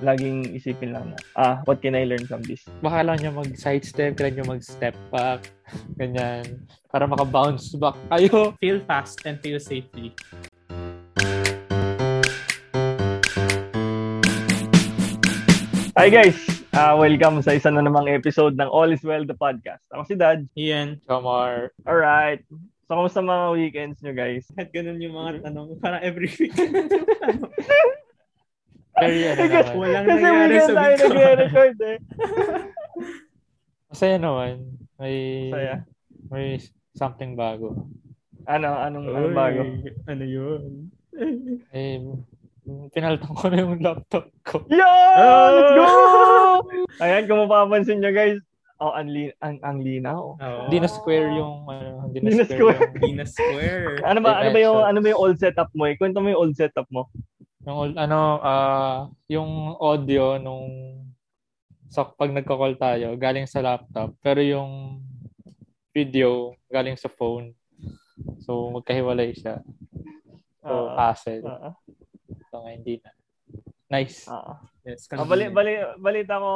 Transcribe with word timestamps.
laging 0.00 0.56
isipin 0.56 0.96
lang 0.96 1.12
na, 1.12 1.18
ah, 1.36 1.56
what 1.68 1.84
can 1.84 1.92
I 1.92 2.08
learn 2.08 2.24
from 2.24 2.40
this? 2.44 2.64
Baka 2.80 3.04
lang 3.04 3.20
niya 3.20 3.32
mag-sidestep, 3.36 4.16
kailan 4.16 4.32
niya 4.40 4.46
mag-step 4.48 4.96
back, 5.12 5.52
ganyan, 6.00 6.64
para 6.88 7.04
maka-bounce 7.04 7.76
back 7.76 7.96
kayo. 8.08 8.56
Fail 8.56 8.80
fast 8.88 9.20
and 9.28 9.36
fail 9.44 9.60
safely. 9.60 10.16
Hi 16.00 16.08
guys! 16.08 16.40
Uh, 16.72 16.96
welcome 16.96 17.44
sa 17.44 17.52
isa 17.52 17.68
na 17.68 17.84
namang 17.84 18.08
episode 18.08 18.56
ng 18.56 18.70
All 18.72 18.88
is 18.88 19.04
Well, 19.04 19.28
the 19.28 19.36
podcast. 19.36 19.84
Ako 19.92 20.08
si 20.08 20.16
Dad. 20.16 20.48
Ian, 20.56 20.96
Kamar. 21.04 21.76
Alright. 21.84 22.40
So, 22.88 22.96
kamusta 22.96 23.20
mga 23.20 23.46
weekends 23.52 24.00
nyo 24.00 24.16
guys? 24.16 24.48
kahit 24.56 24.72
ganun 24.72 25.02
yung 25.02 25.12
mga 25.12 25.44
tanong, 25.44 25.76
parang 25.78 26.00
every 26.00 26.32
week. 26.40 26.56
Very 29.00 29.20
ano 29.26 29.40
naman. 29.40 29.74
Walang 29.74 30.04
Kasi 30.04 30.20
nangyari 30.20 30.56
sa 30.60 30.72
tayo 30.72 30.92
week 30.92 31.00
ko. 31.00 31.08
nagre-record 31.08 31.76
eh. 31.82 31.98
Masaya 33.90 34.16
naman. 34.16 34.52
May, 34.96 35.16
Saya. 35.50 35.74
may 36.28 36.46
something 36.92 37.34
bago. 37.34 37.88
Ano? 38.46 38.68
Anong, 38.76 39.06
anong 39.08 39.34
bago? 39.34 39.60
Ano 40.06 40.24
yun? 40.24 40.62
Eh, 41.72 41.98
pinalitan 42.92 43.32
ko 43.34 43.44
na 43.48 43.56
yung 43.58 43.80
laptop 43.80 44.30
ko. 44.44 44.62
Yo! 44.68 44.84
Oh! 45.16 45.48
Let's 45.50 45.72
go! 45.74 45.86
Ayan, 47.02 47.24
kung 47.26 47.40
mapapansin 47.42 47.98
nyo 47.98 48.12
guys, 48.12 48.38
oh, 48.78 48.92
ang, 48.92 49.08
li- 49.10 49.34
ang, 49.40 49.58
ang 49.60 49.78
linaw. 49.80 50.36
Oo. 50.36 50.60
Hindi 50.68 50.78
na 50.80 50.88
square 50.88 51.28
yung, 51.34 51.66
ano, 51.66 52.08
hindi 52.08 52.18
na 52.20 52.44
square, 52.44 52.46
square. 52.46 52.78
yung, 52.78 52.94
Hindi 52.94 53.12
na 53.16 53.26
square. 53.26 53.84
Ano 54.06 54.18
ba, 54.22 54.30
ano 54.38 54.48
ba 54.52 54.60
yung, 54.60 54.78
ano 54.80 54.98
ba 55.00 55.08
yung 55.10 55.20
old 55.20 55.36
setup 55.36 55.68
mo 55.74 55.84
eh? 55.88 55.94
Kwento 55.96 56.20
mo 56.20 56.28
yung 56.30 56.40
old 56.48 56.54
setup 56.56 56.86
mo. 56.88 57.08
Yung 57.66 57.76
old- 57.76 57.98
ano, 57.98 58.20
ah, 58.40 58.98
yung 59.28 59.76
audio 59.76 60.40
nung 60.40 60.68
sa 61.90 62.06
pag 62.06 62.30
nagko-call 62.30 62.78
tayo, 62.78 63.18
galing 63.18 63.50
sa 63.50 63.58
laptop. 63.60 64.14
Pero 64.22 64.38
yung 64.38 65.02
video, 65.90 66.54
galing 66.70 66.94
sa 66.94 67.10
phone. 67.10 67.50
So, 68.46 68.70
magkahiwalay 68.70 69.34
siya. 69.34 69.58
So, 70.62 70.70
Ah, 70.94 71.10
hassle. 71.10 71.42
ah, 71.42 71.74
So, 72.46 72.62
nga, 72.62 72.70
hindi 72.70 73.02
na. 73.02 73.10
Nice. 73.90 74.30
ah. 74.30 74.69
Yes, 74.80 75.04
Ah, 75.12 75.22
bali, 75.22 75.52
bali, 75.52 75.76
balita 75.96 76.40
ko, 76.40 76.52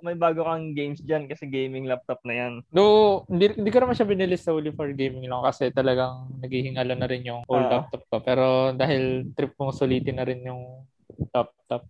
may 0.00 0.12
bago 0.12 0.44
kang 0.44 0.72
games 0.72 1.00
dyan 1.00 1.24
kasi 1.24 1.48
gaming 1.48 1.88
laptop 1.88 2.20
na 2.22 2.34
yan. 2.36 2.52
No, 2.68 2.84
hindi, 3.26 3.48
hindi 3.50 3.70
ko 3.70 3.80
naman 3.80 3.96
siya 3.96 4.04
binili 4.04 4.36
solely 4.36 4.68
for 4.70 4.92
gaming 4.92 5.24
lang 5.24 5.40
kasi 5.40 5.72
talagang 5.72 6.28
naghihingalo 6.38 6.92
na 6.92 7.08
rin 7.08 7.24
yung 7.24 7.40
old 7.46 7.64
Ah. 7.64 7.80
laptop 7.80 8.02
ko. 8.06 8.16
Pero 8.20 8.44
dahil 8.72 9.32
trip 9.32 9.56
kong 9.56 9.72
sulitin 9.72 10.20
na 10.20 10.28
rin 10.28 10.44
yung 10.44 10.84
laptop, 11.32 11.88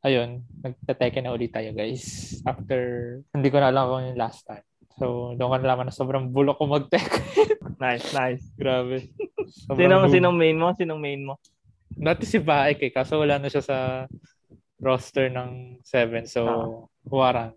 ayun, 0.00 0.42
nagtateke 0.58 1.22
na 1.22 1.30
ulit 1.30 1.50
tayo 1.50 1.70
guys. 1.70 2.34
After, 2.42 2.80
hindi 3.30 3.48
ko 3.48 3.62
na 3.62 3.70
alam 3.70 3.86
kung 3.88 4.04
yung 4.04 4.18
last 4.18 4.42
time. 4.42 4.66
So, 4.98 5.32
doon 5.32 5.48
ko 5.48 5.56
nalaman 5.56 5.86
na 5.86 5.94
sobrang 5.94 6.28
bulok 6.28 6.58
ko 6.58 6.66
mag-tech. 6.66 7.06
Nice, 7.78 8.14
nice. 8.14 8.46
Grabe. 8.54 9.10
Sobrang 9.66 9.78
Sinong, 9.80 10.02
noob. 10.06 10.14
sinong 10.14 10.36
main 10.36 10.54
mo? 10.54 10.70
Sinong 10.72 11.00
main 11.00 11.18
mo? 11.20 11.34
Dati 11.90 12.22
si 12.22 12.38
Baek 12.38 12.78
eh, 12.80 12.90
kaso 12.90 13.18
wala 13.18 13.36
na 13.36 13.50
siya 13.50 13.58
sa 13.58 14.06
roster 14.82 15.30
ng 15.30 15.78
7. 15.80 16.26
So, 16.26 16.40
Ah. 16.44 16.66
huwaran. 17.06 17.50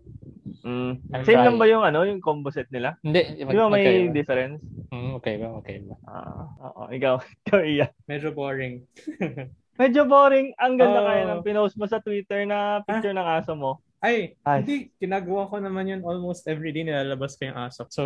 Mm. 0.62 0.92
I'm 1.10 1.22
Same 1.22 1.42
lang 1.42 1.58
ba 1.58 1.66
yung 1.66 1.82
ano, 1.82 2.02
yung 2.02 2.22
combo 2.22 2.50
set 2.50 2.70
nila? 2.70 2.94
Hindi, 3.02 3.22
Di 3.36 3.42
ba 3.44 3.66
may 3.66 3.82
magkaiba. 3.82 4.14
difference? 4.14 4.58
Mm, 4.90 5.10
okay 5.18 5.34
ba, 5.36 5.48
okay 5.58 5.76
ba. 5.82 5.94
Ah, 6.06 6.46
oo, 6.70 6.82
ikaw, 6.90 7.18
ikaw 7.42 7.60
iya. 7.62 7.90
Medyo 8.06 8.30
boring. 8.30 8.82
Medyo 9.80 10.08
boring. 10.08 10.54
Ang 10.56 10.80
ganda 10.80 11.02
Oo. 11.02 11.06
kaya 11.06 11.22
ng 11.28 11.42
pinost 11.44 11.76
mo 11.76 11.84
sa 11.84 12.00
Twitter 12.00 12.46
na 12.46 12.80
picture 12.82 13.12
ng 13.12 13.28
aso 13.28 13.52
mo. 13.52 13.82
Ay, 14.00 14.32
Ay. 14.40 14.62
hindi. 14.62 14.76
Ginagawa 14.96 15.50
ko 15.50 15.58
naman 15.58 15.86
yun 15.86 16.00
almost 16.00 16.46
every 16.46 16.70
day. 16.70 16.82
Nilalabas 16.82 17.34
ko 17.34 17.44
yung 17.44 17.58
asok. 17.60 17.88
So, 17.90 18.02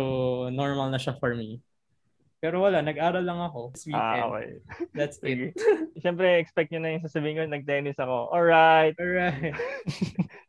normal 0.49 0.89
na 0.89 0.99
siya 0.99 1.15
for 1.15 1.31
me. 1.31 1.61
Pero 2.41 2.57
wala, 2.57 2.81
nag-aral 2.81 3.21
lang 3.21 3.37
ako 3.37 3.69
this 3.69 3.85
weekend. 3.85 4.01
Ah, 4.01 4.25
okay. 4.33 4.57
That's 4.97 5.21
it. 5.21 5.53
Siyempre, 6.01 6.41
expect 6.41 6.73
nyo 6.73 6.81
na 6.81 6.97
yung 6.97 7.05
sasabihin 7.05 7.37
ko, 7.37 7.45
nag-tennis 7.45 8.01
ako. 8.01 8.33
Alright. 8.33 8.97
Alright. 8.97 9.53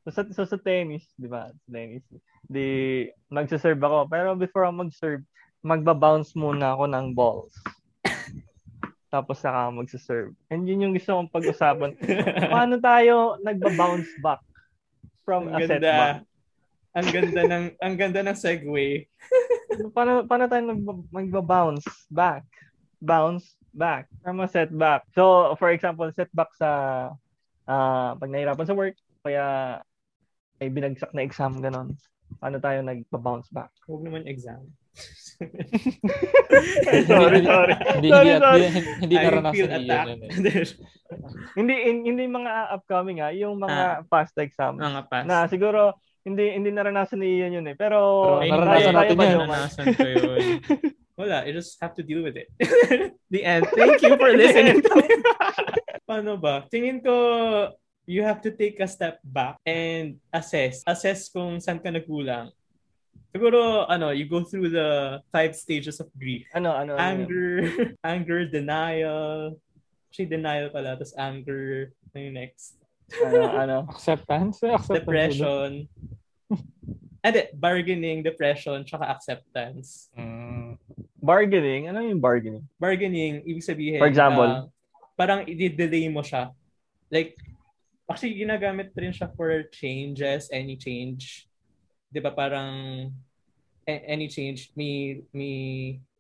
So 0.03 0.11
sa, 0.11 0.27
so 0.35 0.43
sa 0.43 0.59
tennis, 0.59 1.07
di 1.15 1.31
ba? 1.31 1.47
Sa 1.47 1.69
tennis. 1.71 2.03
Di, 2.51 3.07
magsaserve 3.31 3.79
ako. 3.79 4.11
Pero 4.11 4.35
before 4.35 4.67
ako 4.67 4.83
mag-serve, 4.83 5.23
magbabounce 5.63 6.35
muna 6.35 6.75
ako 6.75 6.91
ng 6.91 7.07
balls. 7.15 7.55
Tapos 9.15 9.39
saka 9.39 9.71
ako 9.71 9.87
magsaserve. 9.87 10.35
And 10.51 10.67
yun 10.67 10.83
yung 10.83 10.95
gusto 10.99 11.15
kong 11.15 11.31
pag-usapan. 11.31 11.95
Paano 12.51 12.83
tayo 12.83 13.39
nagbabounce 13.47 14.11
back 14.19 14.43
from 15.23 15.55
Ang 15.55 15.63
a 15.63 15.71
setback? 15.71 15.79
ganda. 15.79 16.03
Ang 16.99 17.07
ganda 17.15 17.43
ng 17.47 17.65
ang 17.79 17.95
ganda 17.95 18.21
ng 18.27 18.35
segue. 18.35 19.07
Paano, 19.91 20.23
paano 20.23 20.45
tayo 20.47 20.63
magbabounce 21.11 21.89
back? 22.07 22.47
Bounce 23.03 23.59
back 23.75 24.07
from 24.23 24.39
a 24.39 24.47
setback. 24.47 25.03
So, 25.11 25.57
for 25.59 25.75
example, 25.75 26.07
setback 26.15 26.55
sa 26.55 26.71
ah 27.65 28.15
pag 28.15 28.31
nahirapan 28.31 28.67
sa 28.69 28.77
work, 28.77 28.95
kaya 29.23 29.79
ay 30.63 30.71
binagsak 30.71 31.11
na 31.11 31.27
exam, 31.27 31.59
ganon. 31.59 31.99
Paano 32.39 32.63
tayo 32.63 32.81
nagba-bounce 32.81 33.51
back? 33.51 33.75
Huwag 33.91 34.07
naman 34.07 34.31
exam. 34.31 34.63
sorry, 37.09 37.41
sorry. 37.43 37.75
Hindi, 37.97 38.09
Sorry, 38.13 38.29
hindi, 38.29 38.43
sorry. 38.45 38.61
hindi, 38.63 38.81
hindi 39.01 39.15
naranasan 39.17 39.55
feel 39.55 39.67
ni 39.67 39.73
Ian 39.73 39.83
attacked. 39.83 40.09
yun 40.09 40.21
eh. 40.23 40.31
hindi 41.57 41.75
in- 41.83 42.05
hindi 42.07 42.25
mga 42.29 42.53
upcoming 42.73 43.19
ah, 43.21 43.33
yung 43.33 43.57
mga 43.59 44.07
past 44.07 44.37
exam. 44.39 44.77
Mga 44.79 45.03
pass. 45.09 45.25
Na 45.27 45.49
siguro 45.49 45.97
hindi 46.23 46.55
hindi 46.55 46.71
naranasan 46.71 47.19
ni 47.19 47.43
Ian 47.43 47.59
yun 47.59 47.67
eh. 47.71 47.77
Pero, 47.77 47.99
Pero 48.25 48.43
Ay, 48.43 48.49
naranasan 48.51 48.95
natin 48.95 49.17
yan. 49.19 49.39
Naranasan 49.47 49.85
ko 49.95 50.03
yun. 50.07 50.39
Wala, 51.21 51.45
you 51.45 51.53
just 51.53 51.77
have 51.79 51.93
to 51.95 52.03
deal 52.03 52.25
with 52.25 52.41
it. 52.41 52.49
The 53.33 53.45
end. 53.45 53.69
Thank 53.77 54.01
you 54.01 54.17
for 54.17 54.33
listening. 54.39 54.81
Paano 56.09 56.41
ba? 56.41 56.65
Tingin 56.73 57.05
ko, 57.05 57.15
you 58.09 58.25
have 58.25 58.41
to 58.43 58.51
take 58.51 58.81
a 58.81 58.89
step 58.89 59.21
back 59.23 59.61
and 59.69 60.19
assess. 60.33 60.81
Assess 60.89 61.29
kung 61.29 61.61
saan 61.61 61.79
ka 61.79 61.93
nagkulang. 61.93 62.51
Siguro, 63.33 63.89
ano, 63.89 64.13
you 64.13 64.29
go 64.29 64.45
through 64.45 64.69
the 64.69 65.21
five 65.33 65.57
stages 65.57 66.01
of 66.01 66.09
grief. 66.17 66.45
ano 66.53 66.73
ano, 66.77 66.97
ano? 66.97 67.01
Anger, 67.01 67.49
anger, 68.05 68.41
denial. 68.49 69.57
Actually, 70.13 70.29
denial 70.29 70.69
pala. 70.69 70.97
Tapos 71.01 71.17
anger. 71.17 71.93
Ano 72.13 72.19
yung 72.21 72.37
next? 72.37 72.82
Ano 73.21 73.39
ano 73.53 73.77
Acceptance? 73.93 74.65
Eh, 74.65 74.73
acceptance. 74.73 75.05
Depression. 75.05 75.71
Ade, 77.27 77.55
bargaining, 77.55 78.19
depression, 78.27 78.83
tsaka 78.83 79.07
acceptance. 79.07 80.11
Mm. 80.19 80.75
bargaining, 81.23 81.87
ano 81.87 82.03
yung 82.03 82.19
bargaining? 82.19 82.67
bargaining, 82.83 83.47
ibig 83.47 83.63
sabihin, 83.63 84.03
For 84.03 84.11
example? 84.11 84.51
ah, 84.51 84.67
parang 85.15 85.47
i-delay 85.47 86.11
mo 86.11 86.27
siya. 86.27 86.51
Like, 87.15 87.39
actually, 88.11 88.35
ginagamit 88.35 88.91
rin 88.99 89.15
siya 89.15 89.31
for 89.39 89.55
changes, 89.71 90.51
any 90.51 90.75
change. 90.75 91.47
Di 92.11 92.19
ba 92.19 92.35
parang 92.35 93.07
any 93.87 94.27
change, 94.27 94.75
may, 94.75 95.23
may, 95.31 95.55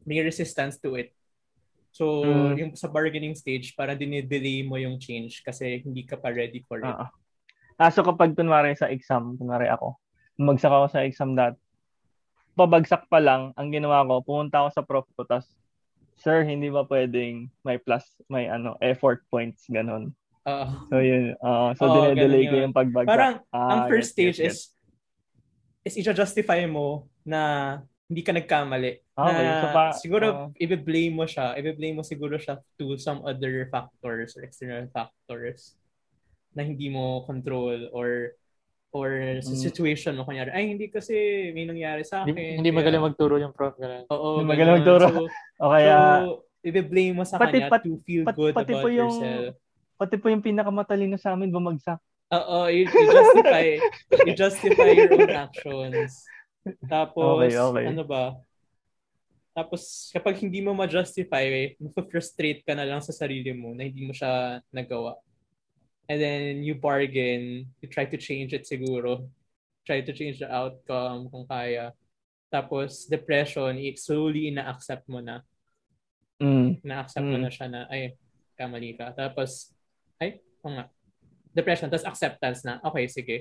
may 0.06 0.22
resistance 0.22 0.78
to 0.78 0.94
it. 0.94 1.10
So, 1.92 2.24
Mm. 2.24 2.56
yung 2.56 2.72
sa 2.72 2.88
bargaining 2.88 3.36
stage, 3.36 3.76
parang 3.76 4.00
dinidelay 4.00 4.64
mo 4.64 4.80
yung 4.80 4.96
change 4.96 5.44
kasi 5.44 5.84
hindi 5.84 6.08
ka 6.08 6.16
pa 6.16 6.32
ready 6.32 6.64
for 6.64 6.80
it. 6.80 6.88
Oo. 6.88 7.04
Ah, 7.76 7.92
so 7.92 8.00
kapag 8.00 8.32
kunwari 8.32 8.72
sa 8.72 8.88
exam, 8.88 9.36
kunwari 9.36 9.68
ako, 9.68 10.00
bumagsak 10.40 10.72
ako 10.72 10.86
sa 10.88 11.04
exam 11.04 11.36
dat, 11.36 11.52
pabagsak 12.56 13.08
pa 13.12 13.20
lang, 13.20 13.52
ang 13.60 13.68
ginawa 13.68 14.04
ko, 14.08 14.24
pumunta 14.24 14.64
ako 14.64 14.68
sa 14.72 14.82
prof 14.84 15.06
ko, 15.12 15.24
tas, 15.28 15.44
sir, 16.16 16.44
hindi 16.48 16.72
ba 16.72 16.84
pwedeng 16.88 17.52
may 17.60 17.76
plus, 17.76 18.04
may 18.32 18.48
ano, 18.48 18.76
effort 18.80 19.20
points, 19.28 19.68
ganon. 19.68 20.16
Oo. 20.48 20.66
So 20.88 20.96
yun, 21.00 21.36
oo. 21.44 21.66
so 21.76 21.88
Oo, 21.88 21.92
dinedelay 21.92 22.16
ganun 22.16 22.48
ko 22.48 22.56
yun. 22.56 22.64
yung 22.68 22.76
pagbagsak. 22.76 23.08
Parang, 23.12 23.34
Ah, 23.52 23.68
ang 23.68 23.80
first 23.92 24.12
get, 24.12 24.16
stage 24.16 24.36
get, 24.40 24.44
get. 24.48 24.52
is 24.52 24.58
is 25.82 25.94
i-justify 25.98 26.62
mo 26.64 27.10
na 27.26 27.82
hindi 28.12 28.20
ka 28.20 28.36
nagkamali. 28.36 28.92
Ah, 29.14 29.24
Okay, 29.26 29.40
na 29.40 29.52
so 29.56 29.66
pa- 29.70 29.96
siguro 29.96 30.26
ah. 30.28 30.46
i-blame 30.54 31.10
mo 31.10 31.24
siya, 31.24 31.56
i-blame 31.56 31.96
mo 31.96 32.02
siguro 32.02 32.36
siya 32.36 32.60
to 32.76 32.94
some 32.94 33.24
other 33.24 33.64
factors 33.66 34.36
or 34.36 34.44
external 34.44 34.84
factors 34.86 35.80
na 36.52 36.60
hindi 36.60 36.86
mo 36.86 37.24
control 37.24 37.88
or 37.90 38.36
or 38.92 39.08
sa 39.40 39.48
Mm. 39.48 39.62
situation 39.62 40.12
mo 40.12 40.22
kunyari 40.22 40.52
ay 40.52 40.68
hindi 40.68 40.84
kasi 40.86 41.16
may 41.50 41.64
nangyari 41.64 42.04
sa 42.04 42.20
akin. 42.20 42.28
Hindi, 42.28 42.60
hindi 42.60 42.68
kaya- 42.68 42.76
magaling 42.78 43.02
magturo 43.02 43.34
yung 43.36 43.50
prof. 43.50 43.72
Ganun. 43.74 44.04
Oo, 44.06 44.28
Hindi 44.36 44.52
magaling 44.52 44.74
magturo. 44.76 45.06
So, 45.08 45.20
O 45.58 45.72
kaya, 45.72 45.96
so 46.20 46.44
i-blame 46.62 47.14
mo 47.14 47.24
sa 47.24 47.40
Pati- 47.40 47.56
kanya 47.58 47.72
pat- 47.72 47.82
to 47.82 47.96
feel 48.02 48.22
pat- 48.22 48.36
good 48.36 48.52
pati 48.52 48.68
about 48.70 48.84
po 48.84 48.88
yung- 48.92 49.08
yourself. 49.16 49.56
pati 49.96 50.14
po 50.14 50.28
yung 50.28 50.44
pinakamatalino 50.44 51.16
sa 51.16 51.32
amin 51.32 51.48
bumagsak. 51.48 51.96
Oo, 52.32 52.68
you, 52.68 52.84
you 52.84 53.06
justify 53.08 53.64
you 54.24 54.32
justify 54.34 54.88
your 54.90 55.08
own 55.10 55.28
actions. 55.30 56.20
Tapos, 56.86 57.42
Okay, 57.50 57.58
okay. 57.58 57.84
ano 57.90 58.02
ba? 58.06 58.38
Tapos, 59.52 60.08
kapag 60.14 60.40
hindi 60.40 60.64
mo 60.64 60.72
ma-justify, 60.72 61.76
frustrate 62.08 62.64
ka 62.64 62.72
na 62.72 62.88
lang 62.88 63.04
sa 63.04 63.12
sarili 63.12 63.52
mo 63.52 63.76
na 63.76 63.84
hindi 63.84 64.02
mo 64.06 64.12
siya 64.14 64.60
nagawa. 64.72 65.18
and 66.10 66.18
then 66.20 66.60
you 66.66 66.74
bargain, 66.74 67.64
you 67.80 67.88
try 67.88 68.04
to 68.04 68.18
change 68.18 68.52
it 68.52 68.66
siguro. 68.68 69.24
Try 69.86 70.02
to 70.02 70.12
change 70.12 70.42
the 70.42 70.50
outcome 70.50 71.30
kung 71.30 71.46
kaya. 71.46 71.94
Tapos, 72.52 73.06
depression, 73.08 73.78
i- 73.80 73.96
slowly 73.96 74.50
ina-accept 74.52 75.08
mo 75.08 75.22
na. 75.24 75.40
Mm. 76.42 76.82
Na-accept 76.84 77.24
mo 77.24 77.38
Mm. 77.38 77.44
na 77.46 77.50
siya 77.54 77.66
na, 77.70 77.80
ay, 77.88 78.12
kamali 78.58 78.92
ka. 78.98 79.14
Tapos, 79.14 79.72
ay, 80.20 80.42
o 80.60 80.68
nga. 80.74 80.90
Depression, 81.54 81.88
tapos 81.88 82.04
acceptance 82.04 82.60
na, 82.66 82.82
okay, 82.82 83.06
sige. 83.08 83.36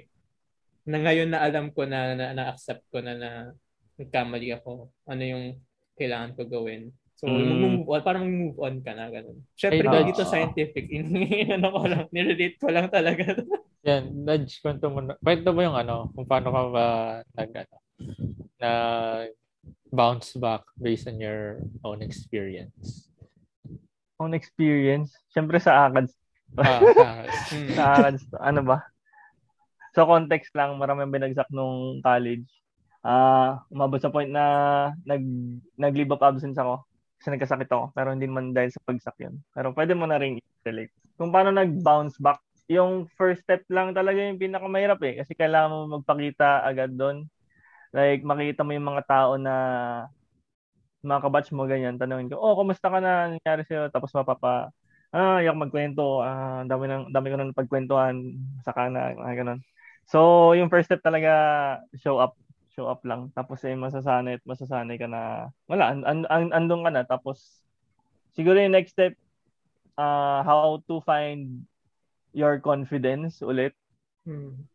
Na 0.86 0.98
ngayon 0.98 1.30
na 1.30 1.40
alam 1.46 1.70
ko 1.70 1.86
na, 1.86 2.14
na, 2.18 2.34
na-accept 2.34 2.86
ko 2.90 3.00
na 3.00 3.14
na 3.14 3.30
nagkamali 4.02 4.50
ako. 4.58 4.90
Ano 5.06 5.22
yung 5.22 5.46
kailangan 5.94 6.34
ko 6.34 6.46
gawin. 6.50 6.90
So, 7.22 7.30
Mm. 7.30 7.86
move 7.86 7.86
on, 7.86 8.02
parang 8.02 8.26
move 8.26 8.58
on 8.58 8.82
ka 8.82 8.98
na, 8.98 9.14
ganun. 9.14 9.46
Siyempre, 9.54 9.86
Ay, 9.86 9.94
hindi 9.94 10.10
dito 10.10 10.26
scientific. 10.26 10.90
ano 11.56 11.68
ko 11.70 11.80
lang, 11.86 12.10
nirelate 12.10 12.58
ko 12.58 12.74
lang 12.74 12.90
talaga. 12.90 13.30
Yan, 13.86 14.26
nudge, 14.26 14.58
kwento 14.58 14.90
mo, 14.90 15.06
na- 15.06 15.18
kwento 15.22 15.54
mo 15.54 15.62
yung 15.62 15.78
ano, 15.78 16.10
kung 16.18 16.26
paano 16.26 16.50
ka 16.50 16.62
ba 16.74 16.86
nag, 17.38 17.52
ano, 17.62 17.76
na 18.58 18.72
bounce 19.94 20.34
back 20.34 20.66
based 20.82 21.06
on 21.06 21.22
your 21.22 21.62
own 21.86 22.02
experience. 22.02 23.10
Own 24.18 24.34
experience. 24.34 25.14
Siyempre 25.30 25.62
sa 25.62 25.90
ACADS. 25.90 26.14
Ah, 26.58 26.82
sa 26.90 27.06
ACADS, 27.78 28.22
ano 28.50 28.62
ba? 28.66 28.82
So 29.92 30.08
context 30.08 30.56
lang, 30.56 30.80
maraming 30.80 31.12
binagsak 31.12 31.48
nung 31.52 32.00
college. 32.00 32.48
Ah, 33.04 33.66
umabot 33.74 33.98
sa 34.00 34.14
point 34.14 34.30
na 34.30 34.46
nag 35.04 35.24
nag-leave 35.76 36.14
of 36.14 36.22
absence 36.22 36.56
ako 36.56 36.86
kasi 37.20 37.28
nagkasakit 37.34 37.70
ako. 37.70 37.92
Pero 37.94 38.14
hindi 38.14 38.28
man 38.30 38.56
dahil 38.56 38.72
sa 38.72 38.82
pagsak 38.86 39.18
yun. 39.20 39.42
Pero 39.52 39.74
pwede 39.76 39.94
mo 39.98 40.06
na 40.08 40.18
rin 40.22 40.40
i-relate. 40.40 40.94
Kung 41.20 41.30
paano 41.34 41.52
nag-bounce 41.54 42.18
back, 42.22 42.40
yung 42.72 43.06
first 43.20 43.44
step 43.44 43.68
lang 43.68 43.92
talaga 43.92 44.22
yung 44.22 44.40
pinakamahirap 44.40 45.02
eh. 45.04 45.22
Kasi 45.22 45.36
kailangan 45.36 45.70
mo 45.70 45.80
magpakita 46.00 46.64
agad 46.64 46.96
doon. 46.96 47.28
Like, 47.92 48.24
makita 48.24 48.64
mo 48.64 48.72
yung 48.72 48.88
mga 48.88 49.04
tao 49.06 49.36
na 49.36 49.56
mga 51.02 51.22
kabatch 51.26 51.50
mo 51.54 51.66
ganyan, 51.66 51.98
tanungin 51.98 52.30
ko, 52.30 52.38
oh, 52.38 52.54
kumusta 52.54 52.88
ka 52.94 53.02
na, 53.02 53.34
nangyari 53.34 53.66
sa'yo? 53.66 53.90
Tapos 53.90 54.14
mapapa, 54.14 54.70
ah, 55.14 55.42
yak 55.42 55.58
magkwento, 55.58 56.22
ah, 56.22 56.62
dami, 56.70 56.86
nang, 56.86 57.10
dami 57.10 57.28
ko 57.34 57.36
nang 57.42 57.58
pagkwentuhan, 57.58 58.16
saka 58.62 58.88
na, 58.94 59.18
mga 59.18 59.36
ganun. 59.42 59.60
So, 60.12 60.52
yung 60.52 60.68
first 60.68 60.92
step 60.92 61.00
talaga, 61.00 61.32
show 61.96 62.20
up, 62.20 62.36
show 62.76 62.92
up 62.92 63.00
lang. 63.08 63.32
Tapos 63.32 63.64
eh, 63.64 63.80
masasanay 63.80 64.44
at 64.44 64.44
masasanay 64.44 65.00
ka 65.00 65.08
na, 65.08 65.48
wala, 65.72 65.88
an, 65.88 66.04
an, 66.04 66.28
an, 66.28 66.52
andun 66.52 66.84
ka 66.84 66.92
na. 66.92 67.08
Tapos, 67.08 67.64
siguro 68.36 68.60
yung 68.60 68.76
next 68.76 68.92
step, 68.92 69.16
ah, 69.96 70.44
how 70.44 70.84
to 70.84 71.00
find 71.08 71.64
your 72.36 72.60
confidence 72.60 73.40
ulit. 73.40 73.72
Hmm. 74.28 74.68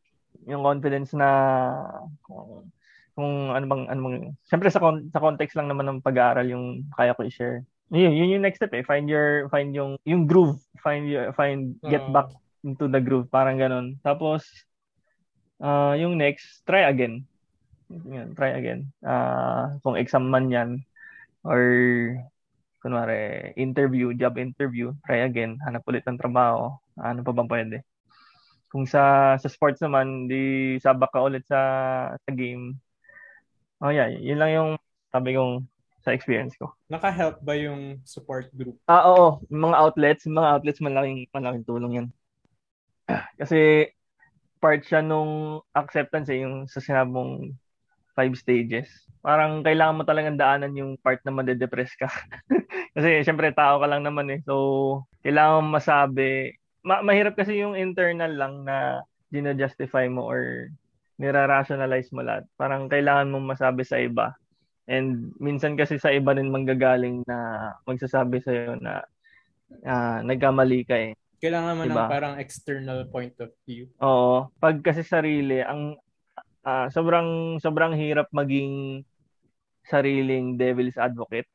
Yung 0.48 0.64
confidence 0.64 1.12
na, 1.12 1.28
kung, 2.24 2.72
kung 3.12 3.52
ano 3.52 3.64
bang, 3.68 3.84
ano 3.92 4.00
bang, 4.08 4.18
syempre 4.48 4.72
sa, 4.72 4.80
con- 4.80 5.12
sa 5.12 5.20
context 5.20 5.52
lang 5.52 5.68
naman 5.68 5.84
ng 5.84 6.00
pag-aaral 6.00 6.48
yung 6.48 6.88
kaya 6.96 7.12
ko 7.12 7.28
i-share. 7.28 7.60
Yun, 7.92 8.16
yun 8.16 8.40
yung 8.40 8.44
next 8.44 8.56
step 8.64 8.72
eh. 8.72 8.80
Find 8.88 9.04
your, 9.04 9.52
find 9.52 9.76
yung, 9.76 10.00
yung 10.08 10.24
groove. 10.24 10.56
Find 10.80 11.04
your, 11.12 11.36
find, 11.36 11.76
get 11.92 12.08
Oo. 12.08 12.12
back 12.16 12.32
into 12.64 12.88
the 12.88 13.04
groove. 13.04 13.28
Parang 13.28 13.60
ganun. 13.60 14.00
Tapos, 14.00 14.48
ah 15.62 15.94
yung 15.96 16.18
next, 16.18 16.62
try 16.66 16.86
again. 16.88 17.24
Yan, 17.88 18.34
try 18.34 18.56
again. 18.58 18.90
Ah 19.04 19.76
kung 19.80 19.94
exam 19.94 20.28
man 20.28 20.50
yan, 20.50 20.70
or, 21.46 21.62
kunwari, 22.82 23.54
interview, 23.54 24.10
job 24.14 24.38
interview, 24.38 24.90
try 25.06 25.22
again. 25.26 25.58
Hanap 25.62 25.86
ulit 25.86 26.02
ng 26.06 26.18
trabaho. 26.18 26.74
Ano 26.98 27.22
pa 27.22 27.30
bang 27.34 27.50
pwede? 27.50 27.76
Kung 28.66 28.82
sa 28.86 29.34
sa 29.38 29.48
sports 29.48 29.78
naman, 29.78 30.26
di 30.26 30.74
sabak 30.82 31.14
ka 31.14 31.22
ulit 31.22 31.46
sa 31.46 31.60
sa 32.18 32.30
game. 32.34 32.74
Oh 33.78 33.94
yeah, 33.94 34.10
yun 34.10 34.42
lang 34.42 34.50
yung 34.54 34.70
sabi 35.14 35.38
kong 35.38 35.62
sa 36.02 36.14
experience 36.14 36.54
ko. 36.54 36.70
Naka-help 36.90 37.42
ba 37.42 37.54
yung 37.58 37.98
support 38.06 38.50
group? 38.54 38.78
Ah, 38.86 39.06
oo, 39.10 39.42
yung 39.50 39.70
mga 39.70 39.78
outlets, 39.82 40.22
yung 40.26 40.38
mga 40.38 40.50
outlets 40.58 40.82
malaking 40.82 41.26
malaking 41.34 41.66
tulong 41.66 41.92
'yan. 41.98 42.08
Kasi 43.38 43.90
part 44.66 44.82
siya 44.82 44.98
nung 44.98 45.62
acceptance 45.78 46.26
eh, 46.34 46.42
yung 46.42 46.66
sa 46.66 46.82
sinabong 46.82 47.54
five 48.18 48.34
stages. 48.34 48.90
Parang 49.22 49.62
kailangan 49.62 50.02
mo 50.02 50.02
talagang 50.02 50.34
daanan 50.34 50.74
yung 50.74 50.98
part 50.98 51.22
na 51.22 51.30
madedepress 51.30 51.94
ka. 51.94 52.10
kasi 52.98 53.22
syempre 53.22 53.54
tao 53.54 53.78
ka 53.78 53.86
lang 53.86 54.02
naman 54.02 54.26
eh. 54.34 54.40
So, 54.42 55.06
kailangan 55.22 55.70
masabi. 55.70 56.58
Ma- 56.82 57.06
mahirap 57.06 57.38
kasi 57.38 57.62
yung 57.62 57.78
internal 57.78 58.34
lang 58.34 58.66
na 58.66 59.06
gina-justify 59.30 60.10
mo 60.10 60.26
or 60.26 60.66
nira-rationalize 61.22 62.10
mo 62.10 62.26
lahat. 62.26 62.42
Parang 62.58 62.90
kailangan 62.90 63.30
mong 63.30 63.46
masabi 63.54 63.86
sa 63.86 64.02
iba. 64.02 64.34
And 64.90 65.30
minsan 65.38 65.78
kasi 65.78 66.02
sa 66.02 66.10
iba 66.10 66.34
rin 66.34 66.50
manggagaling 66.50 67.22
na 67.22 67.70
magsasabi 67.86 68.42
sa'yo 68.42 68.82
na 68.82 69.06
ah, 69.86 70.18
nagkamali 70.26 70.82
ka 70.82 70.98
eh. 70.98 71.14
Kailangan 71.36 71.74
mo 71.76 71.82
Diba? 71.84 72.06
ng 72.06 72.12
parang 72.12 72.34
external 72.40 73.04
point 73.12 73.36
of 73.38 73.52
view. 73.68 73.86
Oo. 74.00 74.48
Pag 74.56 74.80
kasi 74.80 75.04
sarili, 75.04 75.60
ang 75.60 75.94
ah, 76.64 76.88
sobrang 76.88 77.60
sobrang 77.60 77.92
hirap 77.94 78.26
maging 78.32 79.04
sariling 79.86 80.56
devil's 80.56 80.96
advocate 80.98 81.46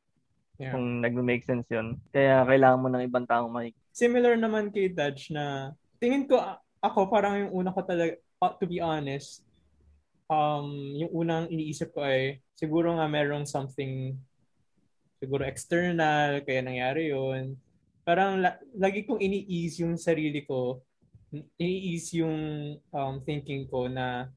Yeah. 0.61 0.77
kung 0.77 1.01
nagme-make 1.01 1.41
sense 1.41 1.65
yun. 1.73 1.97
Kaya 2.13 2.45
kailangan 2.45 2.81
mo 2.85 2.87
ng 2.93 3.09
ibang 3.09 3.25
taong 3.25 3.49
may 3.49 3.73
Similar 3.97 4.37
naman 4.37 4.69
kay 4.69 4.93
Dutch 4.93 5.33
na 5.33 5.73
tingin 5.97 6.29
ko 6.29 6.37
ako 6.77 7.09
parang 7.09 7.49
yung 7.49 7.65
una 7.65 7.73
ko 7.73 7.81
talaga 7.81 8.13
uh, 8.37 8.53
to 8.61 8.69
be 8.69 8.77
honest 8.77 9.41
um 10.29 10.69
yung 10.95 11.11
unang 11.13 11.45
iniisip 11.49 11.89
ko 11.93 12.05
ay 12.05 12.39
siguro 12.53 12.93
nga 12.93 13.09
merong 13.09 13.45
something 13.45 14.13
siguro 15.17 15.45
external 15.45 16.41
kaya 16.41 16.61
nangyari 16.61 17.09
yun 17.09 17.57
parang 18.01 18.41
la- 18.41 18.59
lagi 18.77 19.05
kong 19.05 19.21
ini-ease 19.21 19.85
yung 19.85 19.95
sarili 19.95 20.43
ko 20.45 20.81
ini-ease 21.59 22.21
yung 22.21 22.37
um, 22.91 23.15
thinking 23.23 23.69
ko 23.69 23.87
na 23.87 24.27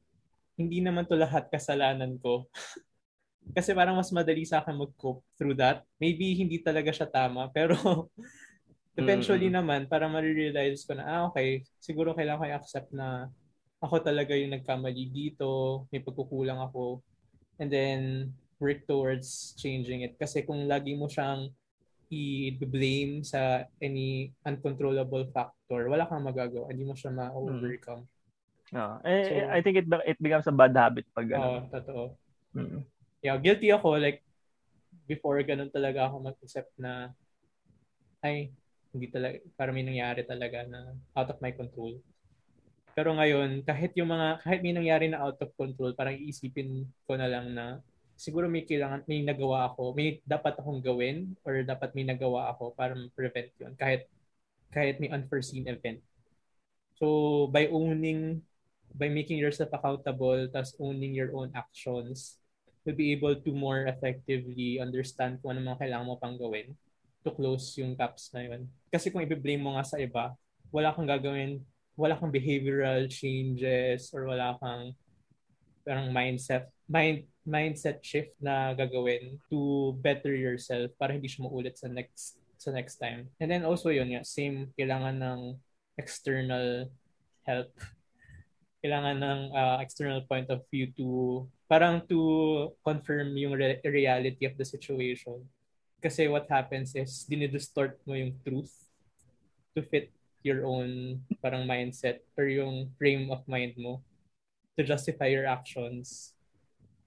hindi 0.54 0.78
naman 0.78 1.04
to 1.08 1.18
lahat 1.18 1.50
kasalanan 1.50 2.14
ko 2.22 2.46
kasi 3.56 3.74
parang 3.74 3.98
mas 3.98 4.10
madali 4.14 4.46
sa 4.46 4.62
akin 4.62 4.76
mag-cope 4.78 5.24
through 5.36 5.56
that 5.58 5.82
maybe 5.98 6.32
hindi 6.38 6.62
talaga 6.62 6.94
siya 6.94 7.08
tama 7.10 7.50
pero 7.56 7.76
eventually 8.94 9.50
Mm. 9.50 9.56
naman, 9.58 9.80
para 9.90 10.06
marirealize 10.06 10.86
ko 10.86 10.94
na, 10.94 11.04
ah, 11.06 11.22
okay, 11.30 11.66
siguro 11.82 12.14
kailangan 12.14 12.40
ko 12.40 12.46
i-accept 12.46 12.90
na 12.94 13.26
ako 13.82 14.00
talaga 14.00 14.32
yung 14.38 14.54
nagkamali 14.54 15.10
dito, 15.10 15.84
may 15.90 16.00
pagkukulang 16.00 16.62
ako, 16.62 17.02
and 17.58 17.68
then 17.74 18.30
work 18.62 18.86
towards 18.86 19.52
changing 19.58 20.06
it. 20.06 20.14
Kasi 20.16 20.46
kung 20.46 20.64
lagi 20.70 20.94
mo 20.94 21.10
siyang 21.10 21.50
i-blame 22.10 23.24
sa 23.24 23.64
any 23.80 24.32
uncontrollable 24.44 25.24
factor, 25.32 25.88
wala 25.88 26.04
kang 26.06 26.24
magagawa. 26.24 26.68
Hindi 26.70 26.84
mo 26.84 26.94
siya 26.94 27.10
ma-overcome. 27.12 28.04
Ah, 28.72 28.98
eh, 29.06 29.28
So- 29.28 29.50
I 29.54 29.60
think 29.62 29.76
it 29.80 29.86
it 30.08 30.18
becomes 30.18 30.48
a 30.48 30.54
bad 30.54 30.74
habit 30.74 31.06
pag 31.14 31.28
Oo, 31.30 31.62
ano. 31.62 31.70
totoo. 31.70 32.02
Mm. 32.56 32.82
Yeah, 33.22 33.36
guilty 33.38 33.70
ako. 33.70 33.96
Like, 34.00 34.20
before 35.06 35.38
ganun 35.44 35.72
talaga 35.72 36.08
ako 36.08 36.32
mag-accept 36.32 36.72
na, 36.76 37.12
ay, 38.24 38.50
hindi 38.94 39.10
talaga, 39.10 39.36
para 39.58 39.70
may 39.74 39.82
nangyari 39.84 40.22
talaga 40.24 40.64
na 40.64 40.94
out 41.18 41.28
of 41.28 41.38
my 41.42 41.50
control. 41.52 41.98
Pero 42.94 43.10
ngayon, 43.10 43.66
kahit 43.66 43.90
yung 43.98 44.06
mga, 44.06 44.38
kahit 44.46 44.60
may 44.62 44.70
nangyari 44.70 45.10
na 45.10 45.18
out 45.18 45.36
of 45.42 45.50
control, 45.58 45.90
parang 45.98 46.14
iisipin 46.14 46.86
ko 47.04 47.18
na 47.18 47.26
lang 47.26 47.50
na, 47.50 47.82
siguro 48.14 48.46
may 48.46 48.62
kailangan, 48.62 49.04
may 49.06 49.22
nagawa 49.22 49.70
ako, 49.72 49.94
may 49.94 50.22
dapat 50.24 50.58
akong 50.58 50.80
gawin, 50.80 51.34
or 51.42 51.60
dapat 51.66 51.92
may 51.92 52.06
nagawa 52.06 52.50
ako 52.54 52.74
para 52.74 52.94
prevent 53.14 53.50
yun, 53.58 53.74
kahit, 53.74 54.06
kahit 54.70 54.98
may 54.98 55.10
unforeseen 55.10 55.66
event. 55.66 56.00
So, 56.98 57.46
by 57.50 57.68
owning, 57.70 58.42
by 58.94 59.10
making 59.10 59.42
yourself 59.42 59.74
accountable, 59.74 60.46
tas 60.50 60.78
owning 60.78 61.14
your 61.14 61.34
own 61.34 61.50
actions, 61.54 62.38
will 62.84 62.94
be 62.94 63.16
able 63.16 63.34
to 63.34 63.50
more 63.50 63.88
effectively 63.88 64.76
understand 64.78 65.40
kung 65.40 65.56
ano 65.56 65.72
mga 65.72 65.80
kailangan 65.88 66.06
mo 66.06 66.20
pang 66.20 66.36
gawin 66.36 66.76
to 67.24 67.32
close 67.32 67.72
yung 67.80 67.96
gaps 67.96 68.28
na 68.36 68.44
yun. 68.44 68.68
Kasi 68.92 69.08
kung 69.08 69.24
i-blame 69.24 69.64
mo 69.64 69.74
nga 69.74 69.88
sa 69.88 69.96
iba, 69.96 70.36
wala 70.68 70.92
kang 70.92 71.08
gagawin, 71.08 71.64
wala 71.96 72.18
kang 72.20 72.28
behavioral 72.28 73.08
changes 73.08 74.12
or 74.12 74.28
wala 74.28 74.60
kang 74.60 74.92
parang 75.84 76.08
mindset 76.10 76.72
mind 76.88 77.28
mindset 77.44 78.00
shift 78.00 78.32
na 78.40 78.72
gagawin 78.72 79.36
to 79.52 79.92
better 80.00 80.32
yourself 80.32 80.90
para 80.96 81.12
hindi 81.12 81.28
siya 81.28 81.44
maulit 81.44 81.76
sa 81.76 81.92
next 81.92 82.40
sa 82.56 82.72
next 82.72 82.96
time. 82.96 83.28
And 83.36 83.52
then 83.52 83.68
also 83.68 83.92
yun 83.92 84.16
nga, 84.16 84.24
same 84.24 84.72
kailangan 84.74 85.20
ng 85.20 85.40
external 86.00 86.88
help. 87.44 87.70
Kailangan 88.80 89.16
ng 89.20 89.40
uh, 89.52 89.76
external 89.80 90.24
point 90.24 90.48
of 90.48 90.64
view 90.72 90.88
to 90.96 91.08
parang 91.68 92.04
to 92.08 92.72
confirm 92.84 93.36
yung 93.36 93.56
re- 93.56 93.80
reality 93.84 94.44
of 94.48 94.56
the 94.56 94.64
situation. 94.64 95.44
Kasi 96.00 96.28
what 96.28 96.48
happens 96.48 96.92
is 96.96 97.24
dinidistort 97.24 97.96
mo 98.04 98.12
yung 98.12 98.36
truth 98.44 98.72
to 99.72 99.80
fit 99.80 100.12
your 100.44 100.68
own 100.68 101.20
parang 101.40 101.64
mindset 101.64 102.20
or 102.36 102.44
yung 102.44 102.92
frame 103.00 103.32
of 103.32 103.40
mind 103.48 103.72
mo 103.80 104.04
to 104.76 104.84
justify 104.84 105.32
your 105.32 105.48
actions. 105.48 106.33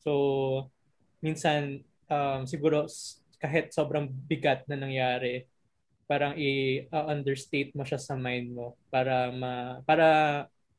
So, 0.08 0.72
minsan, 1.20 1.84
um, 2.08 2.48
siguro 2.48 2.88
kahit 3.44 3.76
sobrang 3.76 4.08
bigat 4.08 4.64
na 4.72 4.80
nangyari, 4.80 5.44
parang 6.08 6.32
i-understate 6.40 7.76
mo 7.76 7.84
siya 7.84 8.00
sa 8.00 8.16
mind 8.16 8.56
mo 8.56 8.80
para 8.88 9.28
ma 9.36 9.84
para 9.84 10.08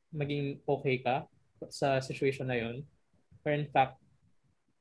maging 0.09 0.57
okay 0.65 0.97
ka 1.05 1.29
sa 1.69 2.01
situation 2.01 2.49
na 2.49 2.57
yon. 2.57 2.81
Or 3.45 3.53
in 3.53 3.69
fact, 3.69 4.01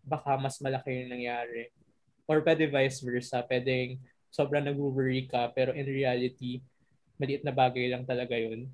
baka 0.00 0.40
mas 0.40 0.56
malaki 0.64 1.04
yung 1.04 1.12
nangyari. 1.12 1.68
Or 2.24 2.40
pwede 2.40 2.72
vice 2.72 3.04
versa. 3.04 3.44
Pwedeng 3.44 4.00
sobrang 4.32 4.64
nag-worry 4.64 5.28
ka 5.28 5.52
pero 5.52 5.76
in 5.76 5.84
reality, 5.84 6.64
maliit 7.20 7.44
na 7.44 7.52
bagay 7.52 7.92
lang 7.92 8.08
talaga 8.08 8.32
yun. 8.32 8.72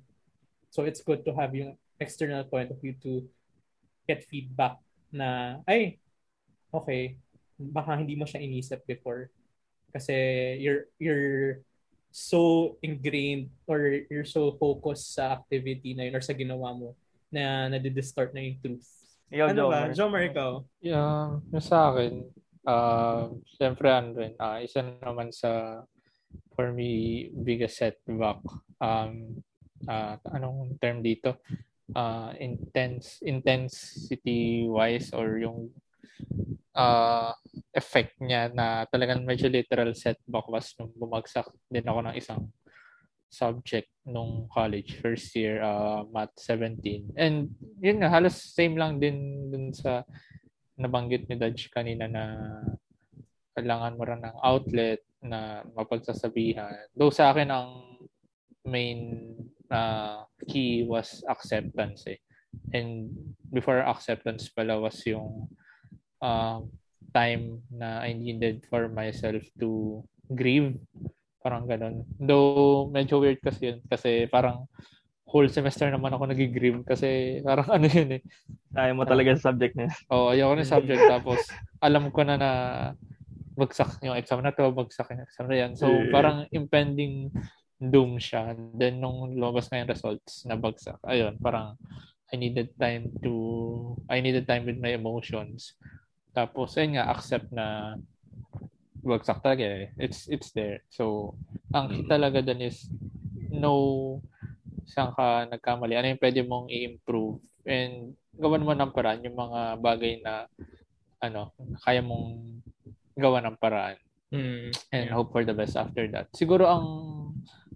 So 0.71 0.87
it's 0.87 1.03
good 1.03 1.27
to 1.27 1.35
have 1.35 1.51
yung 1.51 1.75
external 1.99 2.47
point 2.47 2.71
of 2.71 2.79
view 2.79 2.95
to 3.03 3.27
get 4.07 4.23
feedback 4.23 4.79
na, 5.11 5.59
ay, 5.67 5.97
okay, 6.71 7.17
baka 7.57 7.97
hindi 7.97 8.15
mo 8.15 8.25
siya 8.27 8.43
inisip 8.43 8.83
before. 8.87 9.29
Kasi 9.93 10.15
you're, 10.59 10.91
you're 10.99 11.63
so 12.11 12.75
ingrained 12.79 13.51
or 13.67 14.05
you're 14.07 14.27
so 14.27 14.55
focused 14.55 15.15
sa 15.15 15.39
activity 15.39 15.95
na 15.95 16.07
yun 16.07 16.15
or 16.15 16.23
sa 16.23 16.35
ginawa 16.35 16.71
mo 16.75 16.95
na 17.31 17.67
nadidistort 17.67 18.31
na 18.31 18.43
yung 18.43 18.59
truth. 18.59 18.87
Ikaw, 19.31 19.45
ano 19.51 19.61
ba? 19.67 19.89
Jomer. 19.89 19.91
Jomer, 19.95 20.23
ikaw? 20.31 20.51
Yeah, 20.79 21.39
yung 21.51 21.65
sa 21.65 21.91
akin, 21.91 22.27
uh, 22.67 23.33
syempre 23.57 23.87
ano 23.91 24.15
rin, 24.15 24.33
uh, 24.37 24.59
isa 24.59 24.83
naman 24.83 25.31
sa 25.31 25.83
for 26.55 26.71
me 26.71 27.27
biggest 27.31 27.79
setback 27.79 28.39
um 28.79 29.39
uh, 29.87 30.15
anong 30.35 30.75
term 30.79 30.99
dito 31.03 31.39
uh, 31.93 32.33
intense 32.41 33.21
intensity 33.21 34.65
wise 34.65 35.13
or 35.13 35.37
yung 35.37 35.69
uh, 36.73 37.29
effect 37.75 38.17
niya 38.17 38.49
na 38.49 38.89
talagang 38.89 39.21
medyo 39.21 39.51
literal 39.51 39.93
setback 39.93 40.45
was 40.49 40.73
nung 40.81 40.93
bumagsak 40.97 41.45
din 41.69 41.85
ako 41.85 41.99
ng 42.09 42.15
isang 42.17 42.41
subject 43.29 43.91
nung 44.07 44.47
college 44.47 44.95
first 45.03 45.35
year 45.35 45.59
uh, 45.59 46.07
math 46.07 46.31
17 46.39 47.11
and 47.19 47.51
yun 47.83 47.99
nga 47.99 48.07
halos 48.07 48.37
same 48.55 48.79
lang 48.79 48.95
din 48.95 49.49
dun 49.51 49.75
sa 49.75 50.07
nabanggit 50.79 51.27
ni 51.27 51.35
Dodge 51.35 51.71
kanina 51.71 52.07
na 52.07 52.23
kailangan 53.55 53.95
mo 53.95 54.03
rin 54.03 54.19
ng 54.19 54.37
outlet 54.43 54.99
na 55.23 55.63
mapagsasabihan. 55.73 56.91
Though 56.91 57.09
sa 57.09 57.31
akin 57.31 57.49
ang 57.49 57.69
main 58.67 59.31
uh, 59.71 60.25
key 60.47 60.85
was 60.85 61.23
acceptance 61.29 62.05
eh. 62.07 62.19
And 62.71 63.11
before 63.51 63.83
acceptance 63.83 64.47
pala 64.49 64.79
was 64.79 64.99
yung 65.03 65.51
uh, 66.23 66.63
time 67.11 67.63
na 67.71 68.03
I 68.03 68.15
needed 68.15 68.67
for 68.69 68.87
myself 68.87 69.43
to 69.59 70.01
grieve. 70.31 70.79
Parang 71.43 71.69
ganun. 71.69 72.07
Though 72.17 72.89
medyo 72.89 73.21
weird 73.21 73.39
kasi 73.43 73.75
yun. 73.75 73.79
Kasi 73.85 74.27
parang 74.31 74.65
whole 75.25 75.51
semester 75.51 75.89
naman 75.91 76.15
ako 76.15 76.31
nag-grieve 76.31 76.85
kasi 76.87 77.41
parang 77.43 77.67
ano 77.75 77.85
yun 77.91 78.19
eh. 78.19 78.21
Ayaw 78.75 78.95
mo 78.95 79.03
talaga 79.03 79.35
sa 79.35 79.51
subject 79.51 79.75
na. 79.75 79.91
Oo, 80.11 80.29
oh, 80.29 80.33
ayoko 80.33 80.53
ng 80.55 80.67
subject. 80.67 81.01
Tapos 81.13 81.39
alam 81.83 82.07
ko 82.13 82.23
na 82.23 82.35
na 82.39 82.51
bagsak 83.55 84.03
yung 84.03 84.19
exam 84.19 84.43
na 84.43 84.51
to, 84.51 84.67
bagsak 84.75 85.07
yung 85.15 85.23
exam 85.23 85.47
na 85.47 85.57
yan. 85.57 85.71
So, 85.79 85.87
parang 86.11 86.43
impending 86.51 87.31
doom 87.79 88.17
siya. 88.17 88.55
Then, 88.75 89.03
nung 89.03 89.35
lumabas 89.35 89.67
na 89.69 89.83
yung 89.83 89.91
results 89.91 90.47
na 90.47 90.55
bagsak, 90.55 90.99
ayun, 91.03 91.35
parang 91.39 91.75
I 92.31 92.35
needed 92.39 92.73
time 92.79 93.11
to, 93.21 93.33
I 94.09 94.19
needed 94.23 94.47
time 94.47 94.65
with 94.65 94.79
my 94.79 94.95
emotions. 94.95 95.75
Tapos, 96.31 96.75
ayun 96.79 96.99
nga, 96.99 97.11
accept 97.11 97.51
na 97.51 97.95
bagsak 99.05 99.43
talaga 99.43 99.63
eh. 99.63 99.87
It's, 99.99 100.27
it's 100.31 100.49
there. 100.55 100.81
So, 100.89 101.35
ang 101.75 101.91
key 101.91 102.07
talaga 102.07 102.41
dun 102.41 102.63
is 102.63 102.87
know 103.51 104.19
saan 104.85 105.13
ka 105.13 105.49
nagkamali. 105.49 105.97
Ano 105.97 106.09
yung 106.13 106.21
pwede 106.21 106.41
mong 106.45 106.67
i-improve. 106.69 107.41
And 107.65 108.13
gawan 108.37 108.65
mo 108.65 108.73
ng 108.73 108.93
paraan 108.93 109.25
yung 109.25 109.37
mga 109.37 109.81
bagay 109.81 110.21
na 110.21 110.45
ano, 111.21 111.53
kaya 111.81 112.03
mong 112.05 112.61
gawa 113.15 113.39
ng 113.41 113.57
paraan 113.57 113.97
Mm, 114.33 114.73
and 114.91 115.05
yeah. 115.07 115.13
hope 115.15 115.31
for 115.31 115.47
the 115.47 115.53
best 115.55 115.77
after 115.77 116.03
that. 116.11 116.27
Siguro 116.35 116.67
ang 116.67 116.85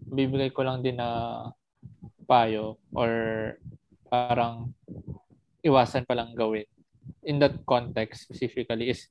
bibigay 0.09 0.49
ko 0.51 0.65
lang 0.65 0.81
din 0.81 0.97
na 0.97 1.49
payo 2.25 2.77
or 2.93 3.09
parang 4.09 4.73
iwasan 5.65 6.05
pa 6.05 6.17
lang 6.17 6.33
gawin 6.33 6.65
in 7.25 7.41
that 7.41 7.57
context 7.65 8.25
specifically 8.25 8.89
is 8.89 9.09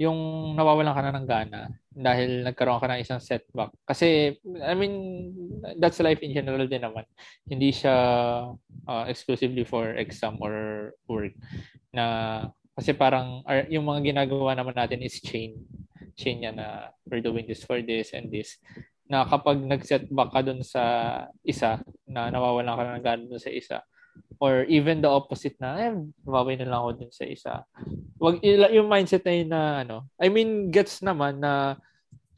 yung 0.00 0.52
nawawalan 0.58 0.94
ka 0.94 1.02
na 1.04 1.14
ng 1.14 1.28
gana 1.28 1.60
dahil 1.92 2.42
nagkaroon 2.42 2.82
ka 2.82 2.90
ng 2.90 3.02
isang 3.04 3.22
setback. 3.22 3.70
Kasi, 3.86 4.34
I 4.64 4.74
mean, 4.74 4.94
that's 5.78 6.02
life 6.02 6.18
in 6.24 6.34
general 6.34 6.66
din 6.66 6.82
naman. 6.82 7.06
Hindi 7.46 7.70
siya 7.70 7.94
uh, 8.88 9.04
exclusively 9.06 9.62
for 9.62 9.94
exam 9.94 10.42
or 10.42 10.90
work. 11.06 11.36
Na, 11.94 12.48
kasi 12.74 12.96
parang, 12.96 13.46
ar- 13.46 13.70
yung 13.70 13.86
mga 13.86 14.10
ginagawa 14.10 14.58
naman 14.58 14.74
natin 14.74 15.04
is 15.06 15.22
chain. 15.22 15.60
Chain 16.18 16.42
niya 16.42 16.52
na 16.56 16.90
we're 17.06 17.22
doing 17.22 17.46
this 17.46 17.62
for 17.62 17.78
this 17.78 18.10
and 18.10 18.32
this. 18.32 18.58
Na 19.12 19.28
kapag 19.28 19.60
nag-setback 19.60 20.32
ka 20.32 20.40
dun 20.40 20.64
sa 20.64 20.82
isa, 21.44 21.84
na 22.08 22.32
nawawalan 22.32 22.72
ka 22.72 22.82
na 22.88 22.96
ng 22.96 23.04
gana 23.04 23.22
dun 23.28 23.36
sa 23.36 23.52
isa, 23.52 23.84
or 24.40 24.64
even 24.72 25.04
the 25.04 25.10
opposite 25.12 25.60
na, 25.60 25.76
eh, 25.76 25.92
mababay 26.24 26.56
na 26.56 26.72
lang 26.72 26.80
ako 26.80 26.90
dun 26.96 27.12
sa 27.12 27.28
isa. 27.28 27.52
Wag, 28.16 28.40
yung 28.72 28.88
mindset 28.88 29.20
na 29.28 29.34
yun 29.36 29.50
na, 29.52 29.62
ano, 29.84 29.96
I 30.16 30.32
mean, 30.32 30.72
gets 30.72 31.04
naman 31.04 31.44
na 31.44 31.76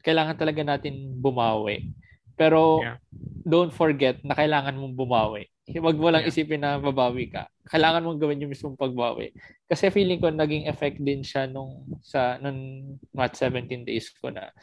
kailangan 0.03 0.35
talaga 0.35 0.67
natin 0.67 1.15
bumawi. 1.15 1.95
Pero, 2.35 2.83
Yeah. 2.83 2.97
don't 3.43 3.71
forget 3.71 4.19
na 4.21 4.35
kailangan 4.35 4.75
mong 4.75 4.95
bumawi. 4.95 5.47
Huwag 5.65 5.97
mo 5.97 6.13
lang 6.13 6.21
Yeah. 6.21 6.29
isipin 6.29 6.61
na 6.61 6.77
babawi 6.77 7.31
ka. 7.31 7.49
Kailangan 7.65 8.05
mong 8.05 8.21
gawin 8.21 8.37
yung 8.37 8.53
mismong 8.53 8.77
pagbawi. 8.77 9.33
Kasi 9.65 9.89
feeling 9.89 10.21
ko 10.21 10.29
naging 10.29 10.69
effect 10.69 11.01
din 11.01 11.25
siya 11.25 11.49
nung 11.49 11.81
sa 12.05 12.37
nung 12.37 12.85
math 13.09 13.33
17 13.33 13.81
days 13.81 14.13
ko 14.13 14.29
na 14.29 14.53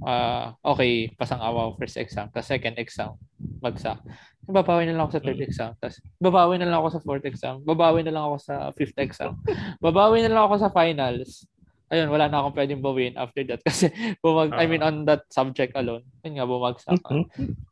ah 0.00 0.52
okay, 0.60 1.12
pasang 1.16 1.40
awa 1.40 1.72
first 1.76 1.96
exam, 1.96 2.28
tapos 2.28 2.48
second 2.48 2.76
exam, 2.76 3.16
bagsak. 3.60 3.96
Babawi 4.44 4.84
na 4.84 4.92
lang 4.92 5.08
ako 5.08 5.16
sa 5.16 5.24
third 5.24 5.40
Mm. 5.40 5.48
exam, 5.48 5.70
tapos 5.80 5.96
babawi 6.20 6.54
na 6.60 6.68
lang 6.68 6.78
ako 6.80 6.88
sa 6.92 7.00
fourth 7.00 7.24
exam, 7.24 7.54
babawi 7.64 8.00
na 8.04 8.12
lang 8.12 8.24
ako 8.28 8.36
sa 8.36 8.54
fifth 8.76 8.96
exam, 9.00 9.40
babawi 9.80 10.20
na 10.20 10.32
lang 10.32 10.44
ako 10.44 10.56
sa 10.60 10.68
finals. 10.68 11.48
Ayun, 11.94 12.10
wala 12.10 12.26
na 12.26 12.42
akong 12.42 12.56
pwedeng 12.58 12.82
bawin 12.82 13.14
after 13.14 13.46
that 13.46 13.62
kasi 13.70 13.86
bumag 14.18 14.50
I 14.50 14.66
mean 14.66 14.82
on 14.82 15.06
that 15.06 15.30
subject 15.30 15.72
alone, 15.72 16.02
yun 16.20 16.34
nga 16.34 16.44
bumagsak 16.44 16.98
ka. 16.98 17.14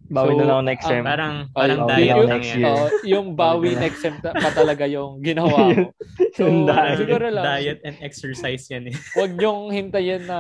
Bawi 0.06 0.30
So, 0.30 0.38
na 0.38 0.44
lang 0.46 0.62
next 0.62 0.84
ah, 0.84 0.90
term. 0.92 1.02
Parang, 1.02 1.34
Oh, 1.42 1.56
parang 1.56 1.78
yung- 1.78 1.90
diet 1.90 2.06
yung 2.06 2.20
lang 2.20 2.30
next 2.32 2.48
yan. 2.48 2.60
year. 2.60 2.70
Oo, 2.70 2.86
yung 3.02 3.26
bawi 3.32 3.70
next 3.74 3.98
sem 3.98 4.14
pa 4.16 4.30
talaga 4.52 4.84
yung 4.86 5.18
ginawa 5.18 5.56
ko. 5.74 5.90
So, 6.32 6.46
Yung 6.46 6.64
diet. 6.64 6.96
siguro 6.96 7.26
lang, 7.26 7.44
Diet 7.44 7.80
and 7.82 7.96
exercise 7.98 8.62
yan 8.68 8.88
eh. 8.88 8.96
wag 9.14 9.32
niyong 9.32 9.68
hintayin 9.68 10.22
na 10.22 10.38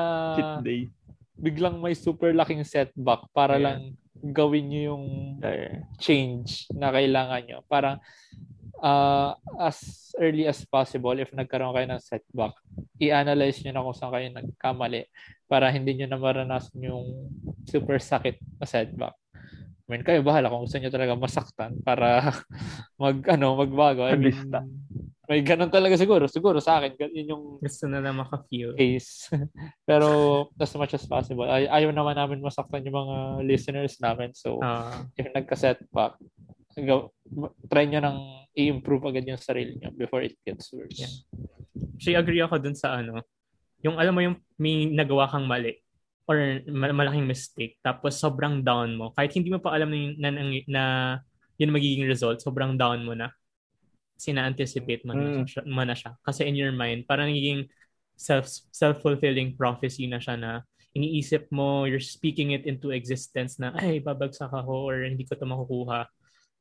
biglang 1.34 1.76
may 1.76 1.92
super 1.92 2.30
laking 2.30 2.62
setback 2.62 3.26
para 3.32 3.56
Yeah. 3.56 3.64
lang 3.64 3.78
gawin 4.22 4.70
niyo 4.70 4.94
yung 4.94 5.04
Yeah. 5.40 5.82
change 5.98 6.70
na 6.70 6.94
kailangan 6.94 7.42
nyo. 7.42 7.58
Parang 7.66 7.98
uh, 8.82 9.32
as 9.62 10.10
early 10.18 10.44
as 10.44 10.60
possible, 10.66 11.14
if 11.16 11.30
nagkaroon 11.30 11.72
kayo 11.72 11.86
ng 11.88 12.02
setback, 12.02 12.52
i-analyze 12.98 13.62
nyo 13.62 13.72
na 13.72 13.84
kung 13.86 13.96
saan 13.96 14.12
kayo 14.12 14.26
nagkamali 14.34 15.02
para 15.46 15.70
hindi 15.70 15.96
nyo 15.96 16.06
na 16.10 16.18
maranasan 16.18 16.82
yung 16.82 17.30
super 17.64 18.02
sakit 18.02 18.36
na 18.58 18.66
setback. 18.66 19.14
I 19.82 19.86
mean, 19.98 20.02
kayo 20.06 20.22
bahala 20.24 20.48
kung 20.48 20.64
gusto 20.64 20.78
nyo 20.78 20.90
talaga 20.90 21.14
masaktan 21.18 21.78
para 21.82 22.22
mag, 23.02 23.18
ano, 23.28 23.58
magbago. 23.58 24.06
I 24.06 24.14
mean, 24.16 24.48
may 25.26 25.42
ganun 25.42 25.70
talaga 25.74 25.98
siguro. 25.98 26.30
Siguro 26.30 26.58
sa 26.62 26.78
akin, 26.80 26.96
yun 27.12 27.32
yung 27.34 27.44
Gusto 27.60 27.86
na 27.90 28.00
lang 28.00 28.16
maka-feel. 28.18 28.74
case. 28.78 29.28
Pero 29.88 30.48
as 30.56 30.72
much 30.78 30.94
as 30.96 31.04
possible. 31.04 31.46
Ay 31.46 31.66
ayaw 31.66 31.90
naman 31.90 32.14
namin 32.16 32.40
masaktan 32.40 32.84
yung 32.86 32.94
mga 33.04 33.16
listeners 33.46 33.98
namin. 33.98 34.30
So, 34.32 34.62
Ah, 34.62 35.04
if 35.18 35.28
nagka-setback, 35.28 36.16
try 37.68 37.84
nyo 37.86 38.00
nang 38.00 38.18
i-improve 38.52 39.08
agad 39.08 39.24
yung 39.28 39.40
sarili 39.40 39.76
nyo 39.80 39.92
before 39.96 40.24
it 40.24 40.36
gets 40.44 40.68
worse. 40.72 40.96
Yeah. 41.00 41.12
actually, 41.96 42.18
agree 42.18 42.42
ako 42.44 42.60
dun 42.60 42.76
sa 42.76 43.00
ano, 43.00 43.22
yung 43.82 43.96
alam 43.98 44.12
mo 44.14 44.20
yung 44.22 44.36
may 44.56 44.86
nagawa 44.88 45.28
kang 45.28 45.46
mali 45.46 45.78
or 46.30 46.62
ma- 46.70 46.94
malaking 46.94 47.26
mistake 47.26 47.82
tapos 47.82 48.14
sobrang 48.14 48.62
down 48.62 48.94
mo 48.94 49.10
kahit 49.18 49.34
hindi 49.34 49.50
mo 49.50 49.58
pa 49.58 49.74
alam 49.74 49.90
na, 49.90 49.98
na, 50.18 50.28
na, 50.30 50.42
na 50.70 50.84
yun 51.58 51.74
magiging 51.74 52.06
result 52.06 52.38
sobrang 52.38 52.78
down 52.78 53.02
mo 53.02 53.10
na 53.12 53.34
kasi 54.14 54.30
na-anticipate 54.30 55.02
mo, 55.02 55.18
na, 55.18 55.42
Mm. 55.42 55.50
siya, 55.50 55.62
mo 55.66 55.82
na 55.82 55.98
siya 55.98 56.14
kasi 56.22 56.46
in 56.46 56.54
your 56.54 56.70
mind 56.70 57.02
parang 57.10 57.26
nagiging 57.26 57.66
self 58.14 58.46
self-fulfilling 58.70 59.58
prophecy 59.58 60.06
na 60.06 60.22
siya 60.22 60.38
na 60.38 60.62
iniisip 60.92 61.48
mo, 61.48 61.88
you're 61.88 62.04
speaking 62.04 62.52
it 62.52 62.68
into 62.68 62.92
existence 62.92 63.56
na, 63.56 63.72
ay, 63.80 63.96
babagsak 64.04 64.52
ako 64.52 64.92
or 64.92 65.08
hindi 65.08 65.24
ko 65.24 65.32
to 65.40 65.48
makukuha. 65.48 66.04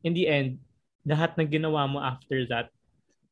In 0.01 0.13
the 0.17 0.25
end, 0.25 0.61
lahat 1.05 1.37
ng 1.37 1.49
ginawa 1.49 1.89
mo 1.89 2.01
after 2.01 2.45
that, 2.49 2.69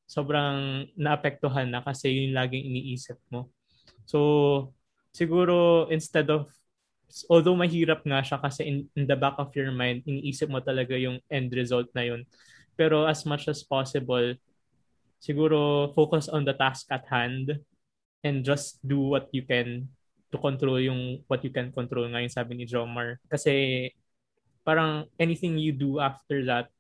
sobrang 0.10 0.90
naapektuhan 0.98 1.70
na 1.70 1.86
kasi 1.86 2.10
yun 2.10 2.34
laging 2.34 2.66
iniisip 2.66 3.22
mo. 3.30 3.54
So, 4.10 4.74
siguro 5.14 5.86
instead 5.94 6.30
of, 6.34 6.50
although 7.30 7.58
mahirap 7.58 8.02
nga 8.06 8.26
siya 8.26 8.42
kasi 8.42 8.66
in, 8.66 8.78
in 8.98 9.06
the 9.06 9.18
back 9.18 9.38
of 9.38 9.54
your 9.54 9.70
mind, 9.70 10.02
iniisip 10.10 10.50
mo 10.50 10.62
talaga 10.66 10.98
yung 10.98 11.22
end 11.30 11.54
result 11.54 11.90
na 11.94 12.10
yun. 12.10 12.26
Pero 12.74 13.06
as 13.06 13.22
much 13.26 13.46
as 13.46 13.62
possible, 13.62 14.34
siguro 15.22 15.92
focus 15.94 16.26
on 16.26 16.42
the 16.42 16.58
task 16.58 16.90
at 16.90 17.06
hand 17.06 17.62
and 18.26 18.42
just 18.42 18.82
do 18.82 19.14
what 19.14 19.30
you 19.30 19.46
can 19.46 19.86
to 20.30 20.38
control 20.38 20.78
yung 20.78 21.22
what 21.26 21.42
you 21.46 21.50
can 21.54 21.74
control 21.74 22.06
nga 22.10 22.22
yung 22.22 22.34
sabi 22.34 22.58
ni 22.58 22.66
Jomar. 22.66 23.22
Kasi 23.30 23.90
parang 24.64 25.08
anything 25.20 25.58
you 25.58 25.72
do 25.72 26.00
after 26.00 26.46
that, 26.46 26.72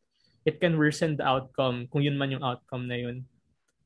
it 0.45 0.59
can 0.59 0.77
worsen 0.79 1.17
the 1.17 1.25
outcome 1.25 1.87
kung 1.91 2.01
yun 2.01 2.17
man 2.17 2.31
yung 2.31 2.43
outcome 2.43 2.87
na 2.87 2.97
yun. 2.97 3.25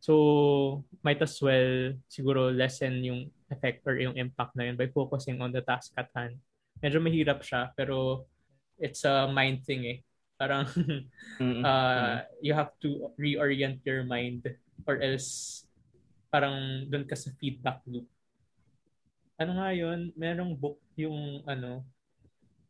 So, 0.03 0.83
might 1.01 1.21
as 1.23 1.39
well 1.39 1.95
siguro 2.11 2.51
lessen 2.51 2.99
yung 3.03 3.31
effect 3.47 3.87
or 3.87 3.95
yung 3.95 4.19
impact 4.19 4.55
na 4.55 4.67
yun 4.67 4.75
by 4.75 4.91
focusing 4.91 5.39
on 5.39 5.55
the 5.55 5.63
task 5.63 5.95
at 5.95 6.11
hand. 6.11 6.37
Medyo 6.83 6.99
mahirap 6.99 7.39
siya, 7.41 7.71
pero 7.77 8.27
it's 8.75 9.07
a 9.07 9.31
mind 9.31 9.63
thing 9.63 9.87
eh. 9.87 9.97
Parang 10.35 10.67
uh, 11.67 12.15
you 12.43 12.51
have 12.51 12.75
to 12.83 13.13
reorient 13.15 13.79
your 13.87 14.03
mind 14.03 14.43
or 14.83 14.99
else 14.99 15.63
parang 16.33 16.83
doon 16.89 17.07
ka 17.07 17.15
sa 17.15 17.31
feedback 17.39 17.79
loop 17.87 18.09
ano 19.43 19.51
nga 19.57 19.69
yun, 19.73 20.13
merong 20.13 20.53
book 20.53 20.79
yung 20.95 21.41
ano, 21.43 21.81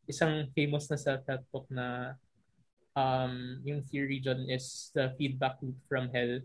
isang 0.10 0.48
famous 0.52 0.90
na 0.92 1.00
self-help 1.00 1.44
book 1.52 1.68
na 1.72 2.18
um, 2.94 3.60
yung 3.64 3.82
theory 3.88 4.20
dyan 4.20 4.46
is 4.50 4.92
the 4.94 5.12
feedback 5.18 5.58
loop 5.64 5.78
from 5.90 6.10
hell, 6.12 6.40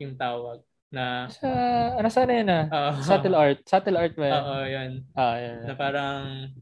yung 0.00 0.14
tawag 0.18 0.60
na 0.92 1.24
sa 1.32 1.48
ano 1.96 2.08
sana 2.12 2.32
yan 2.36 2.48
ah? 2.52 2.64
Uh, 2.68 2.92
subtle 3.00 3.32
art. 3.32 3.64
Subtle 3.64 3.96
art 3.96 4.12
ba 4.12 4.28
yan 4.28 4.42
oo 4.44 4.64
yan 4.68 4.92
ah 5.16 5.36
yan 5.40 5.58
na 5.64 5.72
parang 5.72 6.52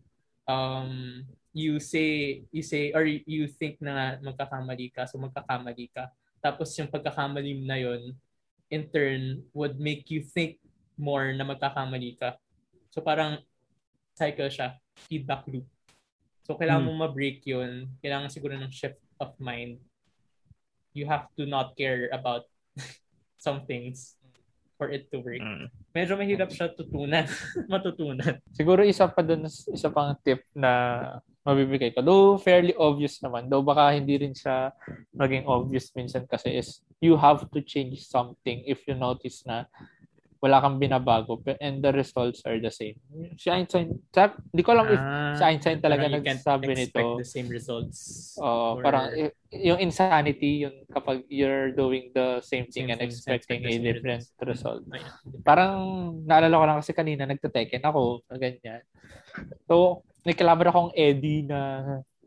um 0.47 0.91
you 1.51 1.83
say 1.83 2.39
you 2.55 2.63
say 2.63 2.95
or 2.95 3.03
you 3.03 3.51
think 3.51 3.83
na 3.83 4.23
magkakamali 4.23 4.95
ka 4.95 5.03
so 5.11 5.19
magkakamali 5.19 5.91
ka. 5.91 6.15
Tapos 6.39 6.71
yung 6.79 6.87
pagkakamali 6.87 7.67
na 7.67 7.77
yon 7.83 8.15
in 8.71 8.87
turn 8.95 9.43
would 9.51 9.83
make 9.83 10.07
you 10.15 10.23
think 10.23 10.63
more 10.95 11.35
na 11.35 11.43
magkakamali 11.43 12.15
ka. 12.15 12.39
So 12.95 13.03
parang 13.03 13.43
cycle 14.15 14.47
siya, 14.47 14.79
feedback 15.11 15.43
loop. 15.51 15.67
So 16.51 16.59
kailangan 16.59 16.83
hmm. 16.83 16.99
mo 16.99 17.07
ma-break 17.07 17.47
yun. 17.47 17.87
Kailangan 18.03 18.27
siguro 18.27 18.59
ng 18.59 18.75
shift 18.75 18.99
of 19.23 19.39
mind. 19.39 19.79
You 20.91 21.07
have 21.07 21.31
to 21.39 21.47
not 21.47 21.79
care 21.79 22.11
about 22.11 22.51
some 23.39 23.71
things 23.71 24.19
for 24.75 24.91
it 24.91 25.07
to 25.15 25.23
work. 25.23 25.39
Hmm. 25.39 25.71
Medyo 25.95 26.19
mahirap 26.19 26.51
siya 26.51 26.75
tutunan, 26.75 27.31
matutunan. 27.71 28.43
Siguro 28.51 28.83
isa 28.83 29.07
pa 29.07 29.23
dun, 29.23 29.47
isa 29.47 29.95
pang 29.95 30.19
tip 30.27 30.43
na 30.51 31.23
mabibigay 31.47 31.95
ko. 31.95 32.03
Though 32.03 32.35
fairly 32.43 32.75
obvious 32.75 33.23
naman, 33.23 33.47
though 33.47 33.63
baka 33.63 33.95
hindi 33.95 34.19
rin 34.19 34.35
siya 34.35 34.75
maging 35.15 35.47
obvious 35.47 35.95
minsan 35.95 36.27
kasi 36.27 36.51
is 36.51 36.83
you 36.99 37.15
have 37.15 37.47
to 37.47 37.63
change 37.63 38.03
something 38.03 38.67
if 38.67 38.83
you 38.91 38.99
notice 38.99 39.47
na 39.47 39.71
wala 40.41 40.57
kang 40.65 40.81
binabago 40.81 41.37
and 41.61 41.85
the 41.85 41.93
results 41.93 42.41
are 42.49 42.57
the 42.57 42.73
same. 42.73 42.97
Si 43.37 43.53
Einstein, 43.53 43.93
hindi 43.93 44.63
ko 44.65 44.73
alam 44.73 44.89
if 44.89 44.97
ah, 44.97 45.37
si 45.37 45.43
Einstein 45.45 45.85
talaga 45.85 46.09
nagsabi 46.09 46.73
nito. 46.73 47.21
the 47.21 47.29
same 47.29 47.53
results. 47.53 48.33
Uh, 48.41 48.81
or... 48.81 48.83
parang 48.83 49.05
yung 49.53 49.77
insanity, 49.85 50.65
yung 50.65 50.89
kapag 50.89 51.29
you're 51.29 51.77
doing 51.77 52.09
the 52.17 52.41
same 52.41 52.65
thing 52.73 52.89
same 52.89 52.97
and 52.97 53.05
thing, 53.05 53.13
expecting 53.13 53.69
a 53.69 53.73
different 53.77 54.25
result. 54.41 54.81
Parang 55.45 55.77
naalala 56.25 56.57
ko 56.57 56.65
lang 56.65 56.79
kasi 56.81 56.97
kanina 56.97 57.29
nagte-teken 57.29 57.85
ako, 57.85 58.25
ganyan. 58.33 58.81
So, 59.69 60.09
may 60.25 60.33
kalabra 60.33 60.73
akong 60.73 60.97
Eddie 60.97 61.45
na 61.45 61.61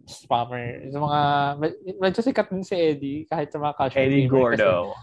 spammer. 0.06 0.86
Sa 0.92 1.00
mga, 1.02 1.20
medyo 1.98 2.20
sikat 2.22 2.48
din 2.54 2.62
si 2.62 2.76
Eddie 2.78 3.26
kahit 3.26 3.50
sa 3.50 3.58
mga 3.58 3.74
casual 3.74 4.06
Eddie 4.06 4.30
Gordo. 4.30 4.94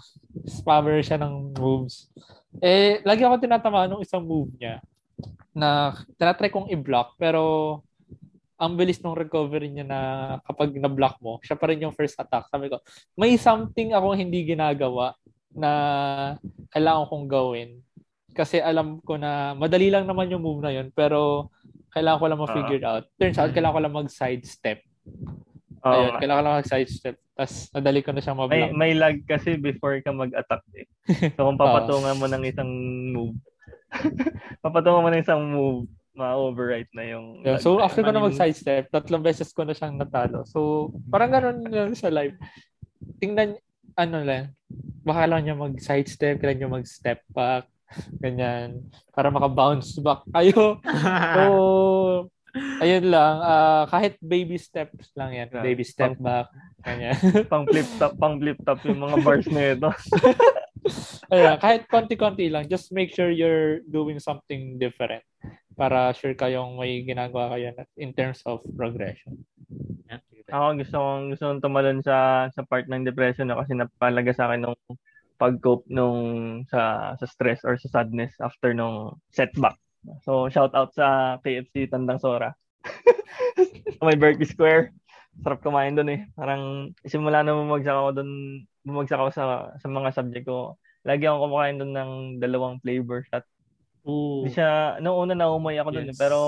Spammer 0.46 1.02
siya 1.02 1.18
ng 1.20 1.54
moves. 1.58 2.10
Eh, 2.58 3.02
lagi 3.06 3.22
ako 3.22 3.42
tinatamaan 3.42 3.90
ng 3.94 4.04
isang 4.04 4.22
move 4.22 4.50
niya 4.58 4.82
na 5.54 5.94
tinatry 6.16 6.48
kong 6.48 6.70
i-block 6.70 7.18
pero 7.18 7.78
ang 8.60 8.76
bilis 8.76 9.00
ng 9.00 9.16
recovery 9.16 9.72
niya 9.72 9.86
na 9.88 10.00
kapag 10.44 10.76
na-block 10.76 11.16
mo, 11.24 11.40
siya 11.40 11.56
pa 11.56 11.72
rin 11.72 11.80
yung 11.80 11.96
first 11.96 12.20
attack. 12.20 12.44
Sabi 12.52 12.68
ko, 12.68 12.76
may 13.16 13.40
something 13.40 13.96
ako 13.96 14.12
hindi 14.12 14.44
ginagawa 14.44 15.16
na 15.56 15.70
kailangan 16.68 17.08
kong 17.08 17.26
gawin. 17.26 17.80
Kasi 18.36 18.60
alam 18.60 19.00
ko 19.00 19.16
na 19.16 19.56
madali 19.56 19.88
lang 19.88 20.04
naman 20.04 20.28
yung 20.28 20.44
move 20.44 20.60
na 20.60 20.76
yun, 20.76 20.92
pero 20.92 21.48
kailangan 21.90 22.20
ko 22.20 22.26
lang 22.28 22.40
ma-figure 22.44 22.84
uh, 22.84 22.90
out. 23.00 23.04
Turns 23.16 23.40
out, 23.40 23.50
kailangan 23.50 23.76
ko 23.80 23.82
lang 23.82 23.96
mag-sidestep. 23.96 24.78
Uh, 25.80 25.88
Ayun, 25.88 26.12
kailangan 26.20 26.40
ko 26.40 26.44
lang 26.44 26.58
mag-sidestep. 26.60 27.16
Tapos, 27.40 27.72
nadali 27.72 28.04
ko 28.04 28.12
na 28.12 28.20
siyang 28.20 28.36
mablock. 28.36 28.52
May, 28.52 28.76
may 28.76 28.92
lag 28.92 29.16
kasi 29.24 29.56
before 29.56 29.96
ka 30.04 30.12
mag-attack 30.12 30.60
eh. 30.76 30.84
So, 31.40 31.48
kung 31.48 31.56
papatungan 31.64 32.20
mo 32.20 32.28
ng 32.28 32.44
isang 32.44 32.68
move, 33.16 33.40
papatungan 34.64 35.00
mo 35.00 35.08
ng 35.08 35.24
isang 35.24 35.40
move, 35.48 35.88
ma-overwrite 36.12 36.92
na 36.92 37.16
yung... 37.16 37.40
Yeah, 37.40 37.56
so, 37.56 37.80
after 37.80 38.04
ko 38.04 38.12
na 38.12 38.20
mag-sidestep, 38.20 38.92
tatlong 38.92 39.24
beses 39.24 39.48
ko 39.56 39.64
na 39.64 39.72
siyang 39.72 39.96
natalo. 39.96 40.44
So, 40.44 40.92
parang 41.08 41.32
ganun 41.32 41.64
lang 41.64 41.96
sa 41.96 42.12
live. 42.12 42.36
Tingnan, 43.24 43.56
ano 43.96 44.18
lang, 44.20 44.52
baka 45.00 45.24
lang 45.24 45.48
niya 45.48 45.56
mag-sidestep, 45.56 46.44
kailangan 46.44 46.60
niya 46.60 46.76
mag-step 46.76 47.24
back, 47.32 47.72
ganyan, 48.20 48.84
para 49.16 49.32
maka-bounce 49.32 49.96
back 50.04 50.28
kayo. 50.28 50.76
so, 51.40 51.44
ayun 52.82 53.06
lang, 53.10 53.34
uh, 53.42 53.84
kahit 53.86 54.18
baby 54.22 54.58
steps 54.58 55.10
lang 55.14 55.34
yan. 55.34 55.48
Yeah. 55.50 55.64
Baby 55.64 55.84
step 55.86 56.18
pang, 56.18 56.24
back. 56.24 56.46
Kanya. 56.82 57.12
pang 57.52 57.64
flip 57.66 57.88
top, 57.98 58.12
pang 58.18 58.36
flip 58.40 58.58
top 58.66 58.80
yung 58.86 59.00
mga 59.00 59.16
bars 59.22 59.46
na 59.50 59.62
ito. 59.76 59.90
ayun, 61.34 61.56
kahit 61.60 61.82
konti-konti 61.86 62.50
lang, 62.50 62.66
just 62.66 62.90
make 62.90 63.12
sure 63.12 63.30
you're 63.30 63.84
doing 63.86 64.18
something 64.18 64.80
different 64.80 65.22
para 65.80 66.12
sure 66.12 66.36
kayong 66.36 66.76
may 66.76 67.00
ginagawa 67.06 67.56
kayo 67.56 67.72
in 67.96 68.12
terms 68.12 68.44
of 68.44 68.60
progression. 68.76 69.40
Yeah. 70.10 70.20
Ako 70.50 70.76
gusto 70.82 70.96
kong 70.98 71.24
gusto 71.32 71.44
kong 71.46 71.62
tumalon 71.62 71.98
sa 72.02 72.48
sa 72.50 72.66
part 72.66 72.84
ng 72.90 73.06
depression 73.06 73.48
na 73.48 73.56
kasi 73.56 73.72
napalaga 73.72 74.34
sa 74.34 74.50
akin 74.50 74.66
nung 74.66 74.76
pag-cope 75.40 75.88
nung 75.88 76.20
sa 76.68 77.14
sa 77.16 77.26
stress 77.30 77.64
or 77.64 77.80
sa 77.80 77.88
sadness 77.88 78.36
after 78.44 78.76
nung 78.76 79.16
setback. 79.32 79.80
So, 80.24 80.48
shout 80.48 80.72
out 80.72 80.96
sa 80.96 81.36
KFC 81.44 81.88
Tandang 81.90 82.20
Sora. 82.20 82.56
may 84.06 84.16
Berkeley 84.16 84.48
Square. 84.48 84.96
Sarap 85.40 85.60
kumain 85.60 85.96
doon 85.96 86.10
eh. 86.10 86.20
Parang 86.36 86.92
simula 87.04 87.44
na 87.44 87.56
bumagsak 87.56 87.96
ako 87.96 88.10
doon, 88.20 88.30
bumagsak 88.84 89.20
ako 89.20 89.30
sa, 89.32 89.44
sa 89.76 89.88
mga 89.88 90.08
subject 90.12 90.46
ko. 90.48 90.76
Lagi 91.04 91.24
ako 91.24 91.48
kumakain 91.48 91.80
doon 91.80 91.92
ng 91.96 92.12
dalawang 92.40 92.80
flavor 92.80 93.24
shot. 93.28 93.44
Ooh. 94.08 94.48
Di 94.48 94.56
siya, 94.56 94.96
noong 95.00 95.28
una 95.28 95.34
na 95.36 95.52
umay 95.52 95.76
ako 95.80 95.96
doon. 95.96 96.08
Eh. 96.08 96.12
Yes. 96.16 96.20
Pero 96.20 96.38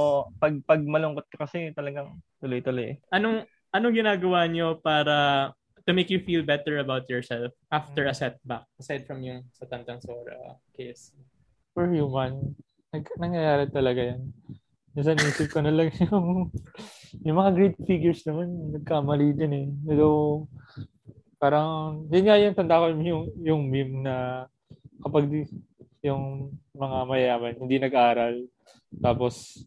pag, 0.41 0.57
pag 0.65 0.81
malungkot 0.81 1.29
ka 1.29 1.45
kasi 1.45 1.73
talagang 1.77 2.21
tuloy-tuloy 2.41 2.97
eh. 2.97 3.05
Anong, 3.13 3.45
anong 3.73 3.97
ginagawa 3.97 4.49
nyo 4.49 4.81
para 4.81 5.49
to 5.85 5.93
make 5.93 6.09
you 6.09 6.23
feel 6.23 6.47
better 6.47 6.79
about 6.79 7.05
yourself 7.13 7.53
after 7.69 8.09
a 8.09 8.15
setback? 8.17 8.65
Aside 8.81 9.05
from 9.05 9.21
yung 9.25 9.45
sa 9.53 9.69
Tandang 9.69 10.01
Sora 10.01 10.57
case. 10.73 11.13
For 11.73 11.89
human, 11.89 12.57
nag, 12.93 13.05
nangyayari 13.17 13.65
talaga 13.73 14.01
yan. 14.15 14.23
Minsan 14.93 15.17
isip 15.25 15.49
ko 15.49 15.65
na 15.65 15.73
lang 15.73 15.89
yung, 16.05 16.53
yung 17.25 17.37
mga 17.41 17.53
great 17.57 17.77
figures 17.89 18.21
naman, 18.29 18.77
nagkamali 18.77 19.33
din 19.33 19.53
eh. 19.57 19.67
Pero 19.89 20.07
parang, 21.41 22.05
yun 22.13 22.25
nga 22.29 22.37
yung 22.37 22.57
tanda 22.57 22.81
ko 22.85 22.93
yung, 22.93 23.25
yung 23.41 23.63
meme 23.73 24.05
na 24.05 24.47
kapag 25.01 25.27
di, 25.27 25.49
yung 26.05 26.53
mga 26.77 26.99
mayaman 27.09 27.57
hindi 27.57 27.81
nag-aral, 27.81 28.45
tapos 29.01 29.65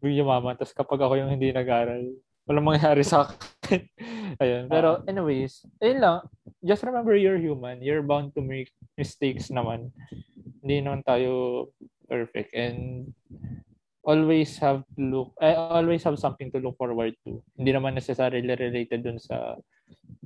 yung 0.00 0.24
yumaman, 0.24 0.56
tapos 0.56 0.72
kapag 0.72 1.02
ako 1.02 1.18
yung 1.18 1.34
hindi 1.34 1.50
nag-aral, 1.50 2.06
walang 2.46 2.66
mangyayari 2.66 3.02
sa 3.02 3.26
akin. 3.26 3.82
Ayun. 4.42 4.64
Pero 4.70 5.02
anyways, 5.04 5.66
ayun 5.82 6.00
lang. 6.00 6.18
Just 6.62 6.86
remember 6.86 7.14
you're 7.18 7.38
human. 7.38 7.82
You're 7.82 8.02
bound 8.02 8.32
to 8.34 8.42
make 8.42 8.72
mistakes 8.96 9.52
naman. 9.52 9.92
Hindi 10.62 10.82
naman 10.84 11.04
tayo 11.04 11.68
perfect 12.10 12.50
and 12.52 13.06
always 14.02 14.58
have 14.58 14.82
to 14.98 15.00
look 15.00 15.30
I 15.38 15.54
always 15.54 16.02
have 16.02 16.18
something 16.18 16.50
to 16.50 16.58
look 16.58 16.74
forward 16.74 17.14
to. 17.22 17.38
Hindi 17.54 17.70
naman 17.70 17.94
necessarily 17.94 18.42
related 18.42 19.06
dun 19.06 19.22
sa 19.22 19.54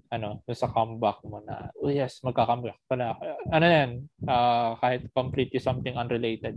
ano, 0.09 0.41
dun 0.47 0.57
sa 0.57 0.71
comeback 0.73 1.21
mo 1.29 1.45
na 1.45 1.69
oh 1.83 1.93
yes, 1.93 2.25
magka-comeback 2.25 2.81
pala. 2.89 3.19
Ano 3.53 3.67
yan? 3.67 3.91
Uh, 4.25 4.79
kahit 4.81 5.05
completely 5.13 5.61
something 5.61 5.93
unrelated. 6.01 6.57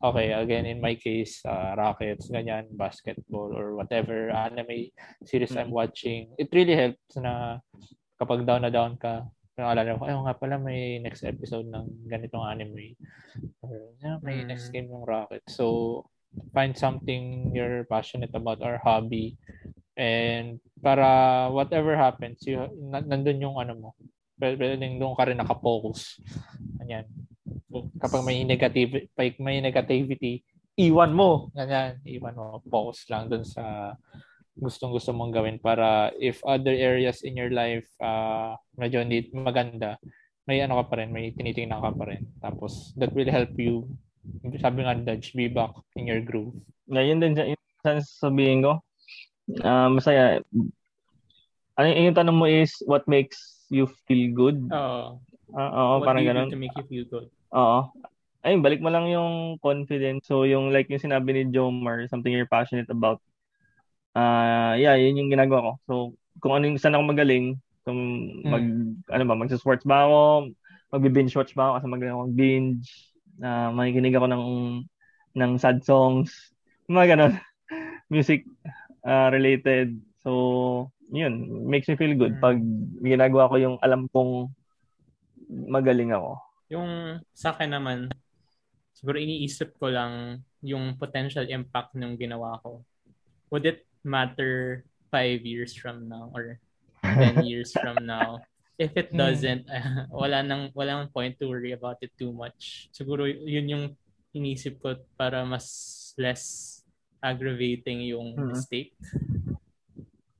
okay, 0.00 0.32
again, 0.32 0.64
in 0.64 0.80
my 0.80 0.96
case, 0.96 1.44
uh, 1.44 1.76
Rockets, 1.76 2.32
ganyan, 2.32 2.64
basketball, 2.72 3.52
or 3.52 3.76
whatever 3.76 4.32
anime 4.32 4.88
series 5.28 5.52
I'm 5.52 5.68
Mm. 5.68 5.76
watching, 5.76 6.32
it 6.40 6.48
really 6.56 6.72
helps 6.72 7.20
na 7.20 7.60
kapag 8.16 8.48
down 8.48 8.64
na 8.64 8.72
down 8.72 8.96
ka, 8.96 9.28
naalala 9.60 10.00
ko, 10.00 10.08
ayaw 10.08 10.20
nga 10.24 10.36
pala 10.40 10.56
may 10.56 10.98
next 10.98 11.22
episode 11.22 11.68
ng 11.68 12.08
ganitong 12.08 12.48
anime. 12.48 12.96
Or, 13.60 13.92
yeah, 14.00 14.16
may 14.24 14.42
Mm. 14.42 14.48
next 14.48 14.72
game 14.72 14.88
ng 14.88 15.04
Rockets. 15.04 15.54
So, 15.54 16.08
find 16.56 16.72
something 16.72 17.52
you're 17.52 17.84
passionate 17.86 18.32
about 18.32 18.64
or 18.64 18.80
hobby. 18.80 19.36
And 20.00 20.64
para 20.80 21.48
whatever 21.52 21.92
happens, 21.94 22.40
you, 22.48 22.56
na, 22.88 23.04
nandun 23.04 23.44
yung 23.44 23.60
ano 23.60 23.72
mo. 23.76 23.90
Pwede, 24.40 24.56
pwede 24.56 24.80
doon 24.80 25.12
ka 25.12 25.28
rin 25.28 25.36
nakapokus. 25.36 26.16
Ganyan 26.80 27.04
kapag 27.98 28.22
may 28.26 28.42
negative 28.42 29.10
pag 29.14 29.38
may 29.38 29.62
negativity 29.62 30.42
iwan 30.78 31.14
mo 31.14 31.50
ganyan 31.54 31.98
iwan 32.06 32.34
mo 32.34 32.62
focus 32.66 33.06
lang 33.10 33.30
dun 33.30 33.46
sa 33.46 33.94
gustong 34.60 34.92
gusto 34.92 35.10
mong 35.16 35.32
gawin 35.32 35.56
para 35.56 36.12
if 36.20 36.38
other 36.44 36.72
areas 36.76 37.24
in 37.24 37.34
your 37.34 37.50
life 37.50 37.88
uh, 38.04 38.54
medyo 38.76 39.00
hindi 39.00 39.32
maganda 39.32 39.96
may 40.44 40.60
ano 40.60 40.78
ka 40.84 40.92
pa 40.92 40.94
rin 41.00 41.10
may 41.10 41.32
tinitingnan 41.32 41.80
ka 41.80 41.90
pa 41.96 42.04
rin 42.12 42.22
tapos 42.44 42.92
that 43.00 43.10
will 43.16 43.28
help 43.28 43.50
you 43.56 43.88
sabi 44.60 44.84
nga 44.84 44.94
Dodge 44.94 45.32
be 45.32 45.48
back 45.48 45.72
in 45.96 46.04
your 46.06 46.20
groove 46.20 46.52
Ngayon 46.90 47.22
din 47.22 47.38
yun 47.38 47.60
sa 47.80 48.02
sabihin 48.02 48.66
ko. 48.66 48.72
Ah, 49.64 49.88
masaya. 49.88 50.42
Ano 51.78 51.86
yung 51.86 52.18
tanong 52.18 52.36
mo 52.36 52.46
is 52.50 52.76
what 52.84 53.06
makes 53.08 53.64
you 53.72 53.88
feel 54.04 54.28
good? 54.34 54.58
Oo. 54.68 55.22
Ah, 55.50 55.70
oo, 55.70 55.92
what 56.02 56.06
parang 56.06 56.22
do 56.22 56.28
you 56.28 56.30
ganun. 56.34 56.48
do 56.50 56.54
to 56.54 56.60
make 56.60 56.76
you 56.76 56.86
feel 56.86 57.06
good? 57.08 57.26
Oo. 57.54 57.88
Ayun, 58.40 58.64
balik 58.64 58.80
mo 58.80 58.88
lang 58.88 59.06
yung 59.06 59.60
confidence. 59.60 60.28
So, 60.28 60.48
yung 60.48 60.72
like 60.72 60.88
yung 60.88 61.02
sinabi 61.02 61.30
ni 61.36 61.42
Jomar, 61.52 62.08
something 62.08 62.32
you're 62.32 62.48
passionate 62.48 62.88
about. 62.88 63.20
Ah, 64.14 64.74
yeah, 64.74 64.98
yun 64.98 65.22
yung 65.22 65.30
ginagawa 65.30 65.62
ko. 65.62 65.72
So, 65.86 65.92
kung 66.42 66.58
ano 66.58 66.66
yung 66.66 66.80
saan 66.80 66.98
ako 66.98 67.04
magaling, 67.14 67.46
kung 67.86 68.00
mag, 68.42 68.64
ano 69.10 69.22
ba, 69.26 69.34
magsa-sports 69.38 69.86
ba 69.86 70.06
ako, 70.06 70.20
magbi-binge 70.90 71.34
watch 71.38 71.54
ba 71.54 71.70
ako 71.70 71.72
kasi 71.78 71.86
magaling 71.86 72.14
ako 72.14 72.24
binge, 72.34 72.86
ah 73.40 73.70
makikinig 73.70 74.14
ako 74.18 74.26
ng 74.26 74.44
ng 75.38 75.52
sad 75.62 75.80
songs, 75.86 76.52
mga 76.90 77.14
ganun. 77.14 77.34
Music 78.12 78.42
ah, 79.06 79.30
related. 79.30 79.94
So, 80.26 80.90
yun, 81.10 81.66
makes 81.66 81.86
me 81.86 81.94
feel 81.98 82.14
good 82.14 82.38
Mm. 82.38 82.42
pag 82.42 82.58
ginagawa 83.02 83.50
ko 83.50 83.56
yung 83.58 83.76
alam 83.82 84.06
kong 84.10 84.50
magaling 85.50 86.14
ako. 86.14 86.38
Yung 86.70 87.18
sa 87.34 87.50
akin 87.54 87.74
naman, 87.74 88.10
siguro 88.94 89.18
iniisip 89.18 89.74
ko 89.78 89.90
lang 89.90 90.42
yung 90.62 90.94
potential 90.98 91.46
impact 91.50 91.98
ng 91.98 92.14
ginawa 92.14 92.58
ko. 92.62 92.86
Would 93.50 93.66
it 93.66 93.89
matter 94.04 94.84
five 95.10 95.42
years 95.44 95.74
from 95.76 96.08
now 96.08 96.30
or 96.34 96.58
10 97.18 97.40
years 97.42 97.74
from 97.76 98.06
now? 98.06 98.46
If 98.80 98.96
it 98.96 99.12
Hmm. 99.12 99.16
doesn't, 99.16 99.68
wala 100.12 100.40
nang 100.42 100.72
wala 100.72 101.04
nang 101.04 101.12
point 101.12 101.36
to 101.40 101.48
worry 101.48 101.72
about 101.76 102.00
it 102.00 102.12
too 102.16 102.32
much. 102.32 102.88
Siguro 102.96 103.28
yun 103.28 103.68
yung 103.68 103.84
inisip 104.32 104.80
ko 104.80 104.96
para 105.20 105.44
mas 105.44 105.66
less 106.16 106.80
aggravating 107.20 108.00
yung 108.08 108.36
Mhm. 108.36 108.48
mistake. 108.48 108.96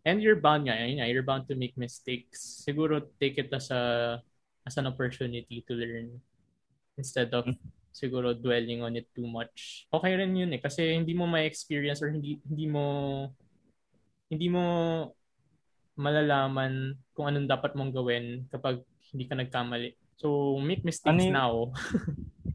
And 0.05 0.23
you're 0.25 0.41
bound 0.41 0.65
nga, 0.65 0.81
yun 0.81 0.99
nga, 0.99 1.09
you're 1.13 1.27
bound 1.27 1.45
to 1.53 1.55
make 1.57 1.77
mistakes. 1.77 2.65
Siguro 2.65 3.05
take 3.21 3.37
it 3.37 3.53
as 3.53 3.69
a 3.69 4.17
as 4.65 4.77
an 4.81 4.89
opportunity 4.89 5.61
to 5.69 5.73
learn 5.77 6.17
instead 6.99 7.33
of 7.35 7.49
siguro 7.93 8.33
dwelling 8.37 8.83
on 8.83 8.97
it 8.97 9.09
too 9.17 9.27
much. 9.29 9.87
Okay 9.93 10.15
rin 10.17 10.37
yun 10.37 10.53
eh 10.57 10.63
kasi 10.63 10.97
hindi 10.97 11.13
mo 11.13 11.27
ma-experience 11.29 12.01
or 12.01 12.11
hindi 12.15 12.41
hindi 12.49 12.67
mo 12.71 12.85
hindi 14.31 14.47
mo 14.47 14.65
malalaman 15.99 16.97
kung 17.13 17.29
anong 17.29 17.51
dapat 17.51 17.75
mong 17.77 17.93
gawin 17.93 18.47
kapag 18.49 18.81
hindi 19.11 19.27
ka 19.27 19.35
nagkamali. 19.37 19.91
So 20.17 20.57
make 20.63 20.87
mistakes 20.87 21.11
Ano 21.11 21.29
yun? 21.29 21.35
now. 21.35 21.55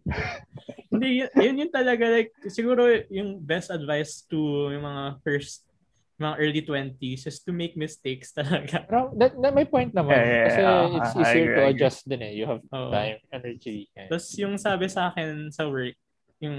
hindi 0.96 1.22
yun, 1.22 1.30
yun 1.36 1.56
yun 1.66 1.72
talaga 1.74 2.08
like 2.08 2.32
siguro 2.48 2.88
yung 3.12 3.44
best 3.44 3.68
advice 3.68 4.24
to 4.32 4.72
yung 4.72 4.86
mga 4.86 5.04
first 5.22 5.68
mga 6.16 6.36
early 6.40 6.64
20s 6.64 7.28
is 7.28 7.44
to 7.44 7.52
make 7.52 7.76
mistakes 7.76 8.32
talaga. 8.40 8.88
pero 8.88 9.12
that, 9.20 9.36
that 9.44 9.52
may 9.52 9.68
point 9.68 9.92
naman 9.92 10.16
Yeah, 10.16 10.24
yeah, 10.24 10.46
kasi 10.48 10.62
yeah. 10.64 10.96
it's 10.96 11.14
easier 11.20 11.44
agree, 11.44 11.56
to 11.60 11.62
adjust 11.76 12.02
din 12.08 12.22
eh 12.24 12.34
you 12.40 12.48
have 12.48 12.64
Oo. 12.72 12.92
time 12.96 13.20
energy 13.36 13.92
eh. 14.00 14.08
Tapos 14.08 14.32
yung 14.40 14.56
sabi 14.56 14.88
sa 14.88 15.12
akin 15.12 15.52
sa 15.52 15.68
work, 15.68 16.00
yung 16.40 16.58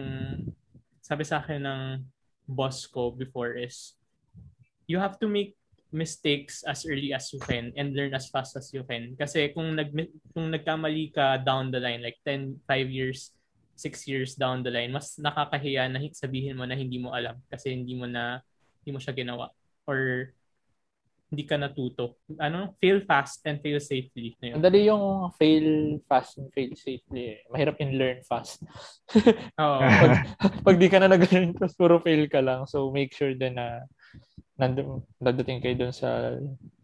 sabi 1.01 1.25
sa 1.25 1.41
akin 1.41 1.65
ng 1.65 1.83
boss 2.45 2.85
ko 2.85 3.09
before 3.15 3.57
is 3.57 3.97
you 4.87 4.99
have 4.99 5.19
to 5.19 5.29
make 5.29 5.55
mistakes 5.95 6.63
as 6.67 6.85
early 6.87 7.15
as 7.15 7.31
you 7.33 7.39
can 7.43 7.71
and 7.79 7.95
learn 7.95 8.15
as 8.15 8.29
fast 8.29 8.57
as 8.59 8.71
you 8.75 8.83
can. 8.83 9.15
Kasi 9.15 9.51
kung 9.55 9.75
nag 9.79 9.91
kung 10.35 10.51
nagkamali 10.51 11.15
ka 11.15 11.43
down 11.43 11.71
the 11.71 11.79
line 11.79 12.03
like 12.03 12.19
10, 12.27 12.59
5 12.67 12.91
years, 12.91 13.31
6 13.79 14.09
years 14.09 14.35
down 14.35 14.63
the 14.67 14.73
line, 14.73 14.91
mas 14.91 15.15
nakakahiya 15.19 15.87
na 15.91 16.03
sabihin 16.11 16.59
mo 16.59 16.65
na 16.67 16.75
hindi 16.75 16.99
mo 16.99 17.15
alam 17.15 17.39
kasi 17.47 17.75
hindi 17.75 17.95
mo 17.95 18.09
na 18.09 18.43
hindi 18.83 18.91
mo 18.95 19.01
siya 19.03 19.15
ginawa 19.15 19.51
or 19.87 20.31
hindi 21.27 21.43
ka 21.43 21.59
natuto. 21.59 22.23
Ano? 22.39 22.79
Fail 22.79 23.03
fast 23.03 23.43
and 23.51 23.59
fail 23.59 23.83
safely. 23.83 24.39
Ang 24.47 24.63
dali 24.63 24.87
yung 24.87 25.35
fail 25.35 25.99
fast 26.07 26.39
and 26.39 26.55
fail 26.55 26.71
safely 26.79 27.35
eh. 27.35 27.39
Mahirap 27.51 27.83
yung 27.83 27.99
learn 27.99 28.23
fast. 28.23 28.63
Oo. 29.59 29.79
pag, 30.03 30.13
pag 30.63 30.77
di 30.79 30.87
ka 30.87 31.03
na 31.03 31.11
nag-learn 31.11 31.59
puro 31.75 31.99
fail 31.99 32.31
ka 32.31 32.39
lang. 32.39 32.63
So 32.71 32.95
make 32.95 33.11
sure 33.11 33.35
din 33.35 33.59
na 33.59 33.83
nandun, 34.57 35.05
nadating 35.21 35.61
kayo 35.61 35.77
dun 35.77 35.95
sa 35.95 36.37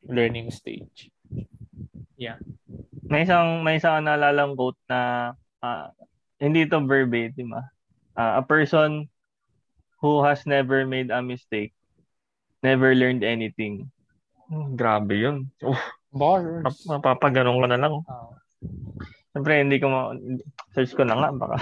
learning 0.08 0.52
stage. 0.52 1.12
May 3.12 3.28
isang 3.28 3.60
may 3.60 3.76
isang 3.76 4.06
naalalang 4.06 4.56
quote 4.56 4.78
na 4.88 5.32
ah, 5.60 5.92
hindi 6.40 6.64
ito 6.64 6.80
verbatim 6.80 7.52
ah. 7.52 7.66
Ah, 8.16 8.32
a 8.40 8.42
person 8.44 9.08
who 10.00 10.24
has 10.24 10.44
never 10.44 10.84
made 10.84 11.12
a 11.12 11.20
mistake 11.20 11.72
never 12.62 12.94
learned 12.94 13.26
anything. 13.26 13.90
Hmm, 14.48 14.78
grabe 14.78 15.18
yun. 15.18 15.50
Oh, 15.66 15.76
Bars. 16.14 16.62
map- 16.62 16.86
mapapaganon 16.86 17.58
ko 17.58 17.66
na 17.66 17.78
lang. 17.78 17.94
Oh. 18.06 18.32
Siyempre, 19.32 19.64
hindi 19.64 19.80
ko 19.82 19.86
ma... 19.90 20.00
Search 20.76 20.92
ko 20.94 21.02
na 21.08 21.16
nga, 21.18 21.28
baka. 21.34 21.56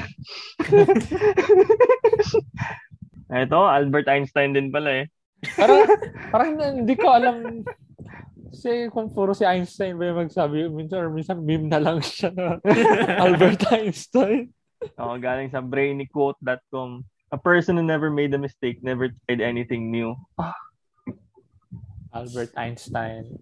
Ito, 3.47 3.59
Albert 3.63 4.11
Einstein 4.11 4.53
din 4.53 4.75
pala 4.75 5.07
eh. 5.07 5.07
Parang, 5.57 5.81
parang 6.33 6.51
hindi 6.85 6.95
ko 6.97 7.07
alam 7.09 7.65
kasi 8.51 8.91
kung 8.91 9.09
puro 9.15 9.31
si 9.31 9.47
Einstein 9.47 9.95
ba 9.95 10.11
yung 10.11 10.27
magsabi, 10.27 10.67
minsan 10.69 11.07
or 11.07 11.11
minsan 11.15 11.39
meme 11.39 11.71
na 11.71 11.79
lang 11.79 12.03
siya 12.03 12.35
na 12.35 12.59
Albert 13.25 13.63
Einstein. 13.71 14.51
Oh, 14.99 15.15
galing 15.17 15.55
sa 15.55 15.63
brainyquote.com. 15.63 17.07
A 17.31 17.39
person 17.39 17.79
who 17.79 17.87
never 17.87 18.11
made 18.11 18.35
a 18.35 18.43
mistake 18.43 18.83
never 18.83 19.15
tried 19.25 19.39
anything 19.39 19.95
new. 19.95 20.19
Albert 22.11 22.51
Einstein. 22.59 23.39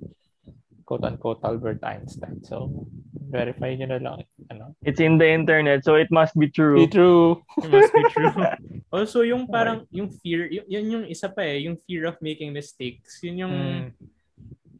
Quote-unquote 0.88 1.44
Albert 1.44 1.84
Einstein. 1.84 2.40
So, 2.48 2.88
verify 3.28 3.76
nyo 3.76 3.92
na 3.92 4.00
lang. 4.00 4.24
Ano? 4.48 4.72
It's 4.80 5.04
in 5.04 5.20
the 5.20 5.28
internet, 5.28 5.84
so 5.84 6.00
it 6.00 6.08
must 6.08 6.32
be 6.32 6.48
true. 6.48 6.80
Be 6.80 6.88
true. 6.88 7.44
It 7.60 7.68
must 7.68 7.92
be 7.92 8.04
true. 8.08 8.32
Also, 8.88 9.20
yung 9.20 9.44
parang, 9.44 9.84
yung 9.92 10.08
fear, 10.08 10.48
yun, 10.48 10.64
yun 10.64 10.84
yung 10.88 11.04
isa 11.04 11.28
pa 11.28 11.44
eh, 11.44 11.68
yung 11.68 11.76
fear 11.84 12.08
of 12.08 12.16
making 12.24 12.56
mistakes. 12.56 13.20
Yun 13.20 13.36
yung, 13.44 13.52
Mm. 13.52 13.86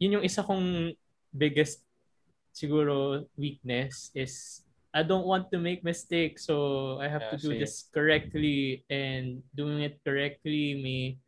yun 0.01 0.13
yung 0.17 0.25
isa 0.25 0.41
kong 0.41 0.97
biggest, 1.29 1.85
siguro, 2.49 3.21
weakness 3.37 4.09
is, 4.17 4.65
I 4.89 5.05
don't 5.05 5.29
want 5.29 5.53
to 5.53 5.61
make 5.61 5.85
mistakes, 5.85 6.49
so 6.49 6.97
I 6.97 7.05
have 7.05 7.21
Yeah, 7.21 7.37
to 7.37 7.37
do 7.37 7.49
same. 7.53 7.61
this 7.61 7.85
correctly, 7.93 8.81
and 8.89 9.45
doing 9.53 9.85
it 9.85 10.01
correctly 10.01 10.73
may, 10.81 11.21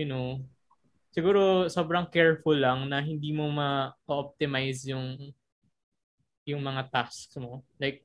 you 0.00 0.08
know, 0.08 0.40
siguro 1.12 1.68
sobrang 1.68 2.08
careful 2.08 2.56
lang 2.56 2.88
na 2.88 2.98
hindi 2.98 3.30
mo 3.30 3.46
ma-optimize 3.52 4.88
yung 4.88 5.20
yung 6.42 6.58
mga 6.58 6.90
tasks 6.90 7.38
mo. 7.38 7.62
Like, 7.78 8.02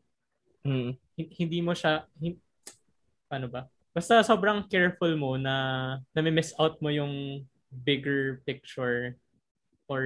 Mm. 0.61 0.93
hin- 1.15 1.33
hindi 1.39 1.59
mo 1.63 1.71
siya 1.73 2.05
paano 3.25 3.47
ba? 3.49 3.65
Basta 3.95 4.21
sobrang 4.21 4.67
careful 4.69 5.09
mo 5.17 5.39
na 5.39 5.55
nami-miss 6.13 6.53
out 6.59 6.77
mo 6.83 6.91
yung 6.93 7.41
bigger 7.71 8.43
picture 8.45 9.17
or 9.89 10.03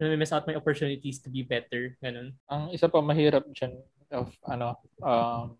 nami-miss 0.00 0.32
out 0.32 0.42
mo 0.48 0.56
yung 0.56 0.62
opportunities 0.64 1.20
to 1.22 1.28
be 1.30 1.44
better. 1.44 1.94
Ganun. 2.02 2.34
Ang 2.48 2.72
isa 2.74 2.88
pa 2.88 2.98
mahirap 3.04 3.44
dyan 3.54 3.76
of 4.10 4.32
ano, 4.48 4.74
um, 5.04 5.54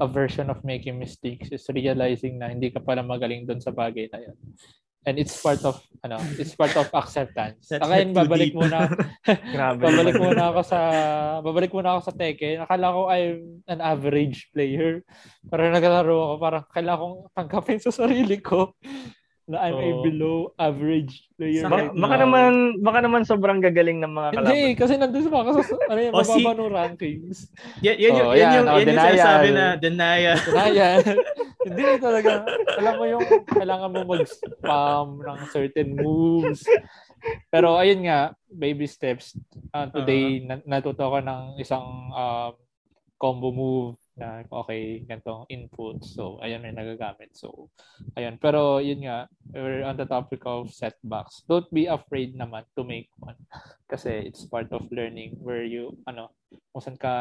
a 0.00 0.08
version 0.10 0.50
of 0.50 0.64
making 0.66 0.98
mistakes 0.98 1.54
is 1.54 1.66
realizing 1.70 2.40
na 2.40 2.50
hindi 2.50 2.72
ka 2.72 2.82
pala 2.82 3.04
magaling 3.04 3.46
doon 3.46 3.62
sa 3.62 3.70
bagay 3.70 4.10
na 4.10 4.18
yan. 4.26 4.36
And 5.04 5.16
it's 5.16 5.36
part 5.36 5.60
of 5.62 5.76
ano, 6.00 6.16
it's 6.36 6.52
part 6.52 6.72
of 6.74 6.88
acceptance. 6.90 7.64
That's 7.66 7.80
too 7.80 8.12
babalik 8.12 8.52
deep. 8.52 8.56
muna 8.56 8.92
Grabe. 9.56 9.80
babalik 9.86 10.16
muna 10.16 10.52
ako 10.52 10.60
sa 10.62 10.78
babalik 11.40 11.70
muna 11.70 11.96
ako 11.96 12.00
sa 12.02 12.14
Tekken. 12.14 12.60
Akala 12.60 12.92
ko 12.92 13.08
I'm 13.08 13.64
an 13.66 13.80
average 13.80 14.48
player. 14.50 15.00
Pero 15.42 15.60
naglalaro 15.66 16.12
ako 16.12 16.34
parang 16.38 16.64
kailangan 16.68 17.00
kong 17.00 17.16
tanggapin 17.32 17.78
sa 17.78 17.90
sarili 17.90 18.36
ko 18.38 18.72
na 19.44 19.60
I'm 19.60 19.76
a 19.76 19.88
Oo. 19.92 20.00
below 20.00 20.36
average 20.56 21.28
player 21.36 21.68
Baka, 21.68 21.76
right 21.78 21.92
baka 21.94 22.16
now. 22.16 22.22
naman 22.24 22.50
baka 22.80 22.98
naman 23.00 23.20
sobrang 23.24 23.60
gagaling 23.60 24.00
ng 24.00 24.08
mga 24.08 24.28
Hindi, 24.34 24.40
kalaban. 24.40 24.76
kasi 24.80 24.92
nandun 24.96 25.28
pa 25.28 25.38
ako 25.38 25.50
sa 25.60 25.74
ano 25.84 26.00
yun, 26.00 26.12
O, 26.12 26.16
mababa 26.16 26.32
si- 26.32 26.44
nung 26.54 26.72
rankings. 26.72 27.38
Yan, 27.80 27.96
yan, 27.98 28.12
Oh, 28.14 28.32
yan, 28.32 28.40
yan, 28.40 28.52
yung, 28.54 28.66
oh, 28.66 28.72
yan 28.72 28.80
yung 28.80 28.88
denial. 28.88 29.04
sinasabi 29.10 29.48
na 29.52 29.64
denial. 29.76 30.38
Kaya, 30.42 30.86
hindi 31.64 31.82
talaga. 31.98 32.44
Alam 32.78 32.94
mo 33.00 33.04
yung 33.08 33.26
kailangan 33.48 33.90
mo 33.92 34.00
mag-spam 34.04 35.08
ng 35.24 35.40
certain 35.50 35.90
moves. 35.96 36.62
Pero 37.48 37.80
ayun 37.80 38.04
nga, 38.04 38.36
baby 38.52 38.84
steps. 38.84 39.34
Uh, 39.72 39.88
today, 39.88 40.44
na- 40.44 40.64
natuto 40.68 41.08
ko 41.08 41.18
ng 41.18 41.56
isang 41.56 42.12
um, 42.12 42.52
combo 43.16 43.48
move 43.48 43.96
na 44.14 44.46
okay, 44.46 45.02
ganitong 45.02 45.42
input. 45.50 45.98
So, 46.06 46.38
ayun 46.38 46.62
may 46.62 46.70
nagagamit. 46.70 47.34
So, 47.34 47.72
ayun. 48.14 48.38
Pero 48.38 48.78
yun 48.78 49.02
nga, 49.02 49.26
we're 49.50 49.82
on 49.82 49.98
the 49.98 50.06
topic 50.06 50.46
of 50.46 50.70
setbacks. 50.70 51.42
Don't 51.50 51.66
be 51.74 51.90
afraid 51.90 52.38
naman 52.38 52.62
to 52.78 52.86
make 52.86 53.10
one. 53.18 53.38
Kasi 53.90 54.30
it's 54.30 54.46
part 54.46 54.70
of 54.70 54.86
learning 54.94 55.34
where 55.42 55.66
you, 55.66 55.98
ano, 56.06 56.30
kung 56.70 56.82
saan 56.82 56.98
ka 56.98 57.14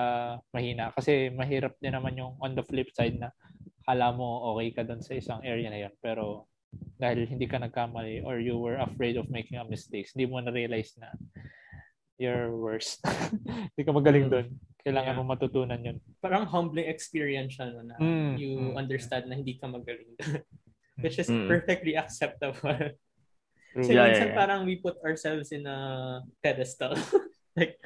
mahina. 0.53 0.93
Kasi 0.93 1.33
mahirap 1.33 1.73
din 1.81 1.97
naman 1.97 2.13
yung 2.13 2.37
on 2.37 2.53
the 2.53 2.65
flip 2.65 2.93
side 2.93 3.17
na 3.17 3.33
kala 3.83 4.15
mo 4.15 4.55
okay 4.55 4.71
ka 4.71 4.81
doon 4.87 5.03
sa 5.03 5.13
isang 5.15 5.39
area 5.43 5.67
na 5.69 5.87
yun. 5.87 5.93
Pero 5.99 6.47
dahil 6.97 7.29
hindi 7.29 7.45
ka 7.45 7.61
nagkamali 7.61 8.23
or 8.25 8.39
you 8.41 8.57
were 8.57 8.79
afraid 8.81 9.19
of 9.19 9.29
making 9.29 9.59
a 9.59 9.67
mistake, 9.67 10.09
hindi 10.15 10.25
mo 10.25 10.41
na-realize 10.41 10.95
na 10.97 11.11
you're 12.17 12.53
worse. 12.55 12.97
hindi 13.75 13.83
ka 13.83 13.91
magaling 13.93 14.27
doon. 14.31 14.47
Kailangan 14.83 15.15
Yeah. 15.15 15.19
mo 15.19 15.23
matutunan 15.31 15.79
yun. 15.79 15.97
Parang 16.19 16.43
humbling 16.47 16.87
experience 16.91 17.55
siya 17.55 17.71
no, 17.71 17.87
na 17.87 17.95
Mm, 17.99 18.31
you 18.35 18.51
mm. 18.73 18.75
understand 18.75 19.27
na 19.31 19.35
hindi 19.39 19.55
ka 19.55 19.67
magaling. 19.67 20.11
Which 21.03 21.17
is 21.19 21.27
Mm. 21.31 21.47
perfectly 21.49 21.95
acceptable. 21.95 22.93
Kasi 23.73 23.89
Yeah, 23.97 24.05
minsan 24.05 24.29
yeah, 24.29 24.29
yeah. 24.29 24.37
parang 24.37 24.69
we 24.69 24.77
put 24.77 25.01
ourselves 25.01 25.49
in 25.49 25.65
a 25.65 25.77
pedestal. 26.45 26.93
like, 27.57 27.81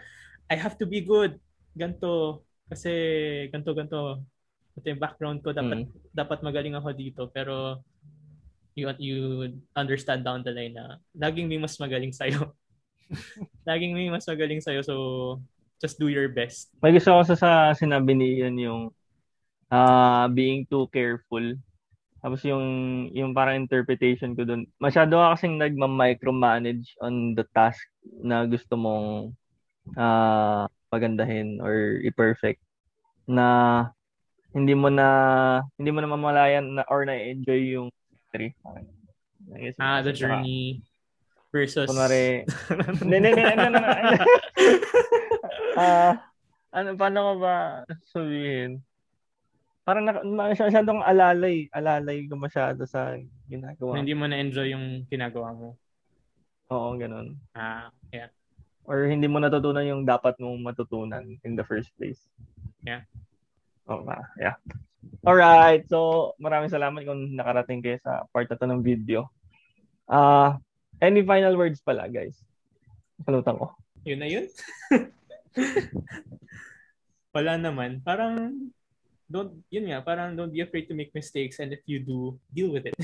I 0.51 0.60
have 0.60 0.75
to 0.83 0.86
be 0.89 0.99
good. 0.99 1.39
Ganto. 1.77 2.43
Kasi 2.67 2.91
ganto, 3.47 3.71
ganto. 3.71 4.27
Ito 4.77 4.85
yung 4.93 5.01
background 5.01 5.39
ko. 5.41 5.51
Dapat, 5.51 5.89
dapat 6.13 6.39
magaling 6.45 6.77
ako 6.77 6.93
dito. 6.93 7.21
Pero 7.33 7.81
you, 8.77 8.85
you 9.01 9.17
understand 9.73 10.21
down 10.21 10.45
the 10.45 10.53
line 10.53 10.77
na 10.77 11.01
laging 11.17 11.49
may 11.49 11.57
mas 11.57 11.81
magaling 11.81 12.13
sa'yo. 12.13 12.53
laging 13.69 13.97
may 13.97 14.13
mas 14.13 14.29
magaling 14.29 14.61
sa'yo. 14.61 14.85
So, 14.85 14.95
just 15.81 15.97
do 15.97 16.09
your 16.09 16.29
best. 16.29 16.69
May 16.81 16.93
gusto 16.93 17.09
ko 17.13 17.21
sa, 17.25 17.35
sa 17.35 17.51
sinabi 17.73 18.13
ni 18.13 18.41
Ian 18.41 18.57
yung 18.61 18.81
ah 19.73 20.29
being 20.29 20.63
too 20.69 20.85
careful. 20.93 21.43
Tapos 22.21 22.41
yung 22.45 22.65
yung 23.13 23.33
parang 23.33 23.61
interpretation 23.61 24.33
ko 24.37 24.45
dun. 24.45 24.69
Masyado 24.81 25.17
ka 25.17 25.37
kasing 25.37 25.57
nagma-micromanage 25.57 26.93
on 27.01 27.33
the 27.33 27.45
task 27.53 27.81
na 28.21 28.45
gusto 28.45 28.77
mong 28.77 29.33
ah 29.97 30.69
pagandahin 30.87 31.59
or 31.59 31.99
i-perfect 32.03 32.61
na 33.27 33.89
hindi 34.55 34.73
mo 34.75 34.88
na 34.88 35.07
hindi 35.75 35.89
mo 35.91 35.99
na 35.99 36.10
mamalayan 36.10 36.79
na 36.79 36.83
or 36.88 37.03
na-enjoy 37.03 37.75
yung 37.75 37.89
guess, 38.38 39.75
Ah, 39.79 40.03
the 40.03 40.13
journey 40.13 40.83
versus... 41.49 41.88
Kunwari, 41.89 42.43
hindi, 43.01 43.15
hindi, 43.17 43.41
ano, 43.41 43.62
ano, 43.71 43.77
ano. 43.79 44.12
Ah, 45.77 46.13
ano, 46.73 46.88
paano 46.97 47.17
ko 47.21 47.33
ba 47.41 47.55
sabihin? 48.10 48.81
Parang 49.88 50.03
na, 50.03 50.19
masyadong 50.25 50.99
alalay, 50.99 51.71
alalay 51.71 52.27
ko 52.27 52.36
masyado 52.36 52.83
sa 52.83 53.15
ginagawa. 53.47 53.95
hindi 53.95 54.12
mo 54.12 54.27
na-enjoy 54.27 54.75
yung 54.75 55.07
ginagawa 55.07 55.55
mo. 55.55 55.79
Oo, 56.67 56.99
ganun. 56.99 57.39
Ah, 57.55 57.88
yeah. 58.12 58.27
Or 58.83 59.07
hindi 59.07 59.27
mo 59.31 59.39
natutunan 59.39 59.88
yung 59.88 60.03
dapat 60.03 60.36
mong 60.39 60.60
matutunan 60.63 61.23
in 61.43 61.55
the 61.55 61.63
first 61.63 61.91
place. 61.95 62.19
Yeah. 62.83 63.07
Nga, 63.88 64.19
yeah. 64.38 64.56
Alright, 65.23 65.88
so 65.88 66.32
maraming 66.39 66.71
salamat 66.71 67.04
kung 67.08 67.36
nakarating 67.36 67.80
kayo 67.80 67.95
sa 68.04 68.28
part 68.36 68.52
na 68.52 68.60
to 68.60 68.67
ng 68.67 68.84
video. 68.84 69.32
Ah, 70.08 70.60
any 71.00 71.23
final 71.23 71.56
words 71.56 71.80
pala, 71.80 72.12
guys? 72.12 72.36
Kalutan 73.23 73.60
ko. 73.60 73.71
Yun 74.04 74.19
na 74.19 74.28
yun. 74.28 74.47
Wala 77.36 77.60
naman. 77.60 78.04
Parang, 78.04 78.52
don't, 79.28 79.52
yun 79.71 79.88
nga, 79.91 80.04
parang 80.04 80.36
don't 80.36 80.52
be 80.52 80.63
afraid 80.63 80.88
to 80.88 80.95
make 80.95 81.15
mistakes 81.15 81.60
and 81.60 81.71
if 81.71 81.84
you 81.88 82.00
do, 82.00 82.39
deal 82.52 82.71
with 82.71 82.88
it. 82.88 82.95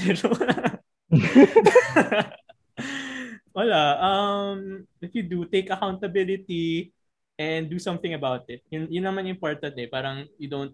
Wala. 3.56 3.82
Um, 4.02 4.88
if 5.00 5.14
you 5.14 5.24
do, 5.24 5.46
take 5.46 5.70
accountability 5.70 6.92
and 7.38 7.70
do 7.70 7.80
something 7.80 8.14
about 8.14 8.46
it. 8.50 8.62
Yun, 8.70 8.88
yun 8.90 9.04
naman 9.06 9.26
yung 9.28 9.38
important 9.38 9.74
eh. 9.78 9.90
Parang 9.90 10.26
you 10.38 10.50
don't, 10.50 10.74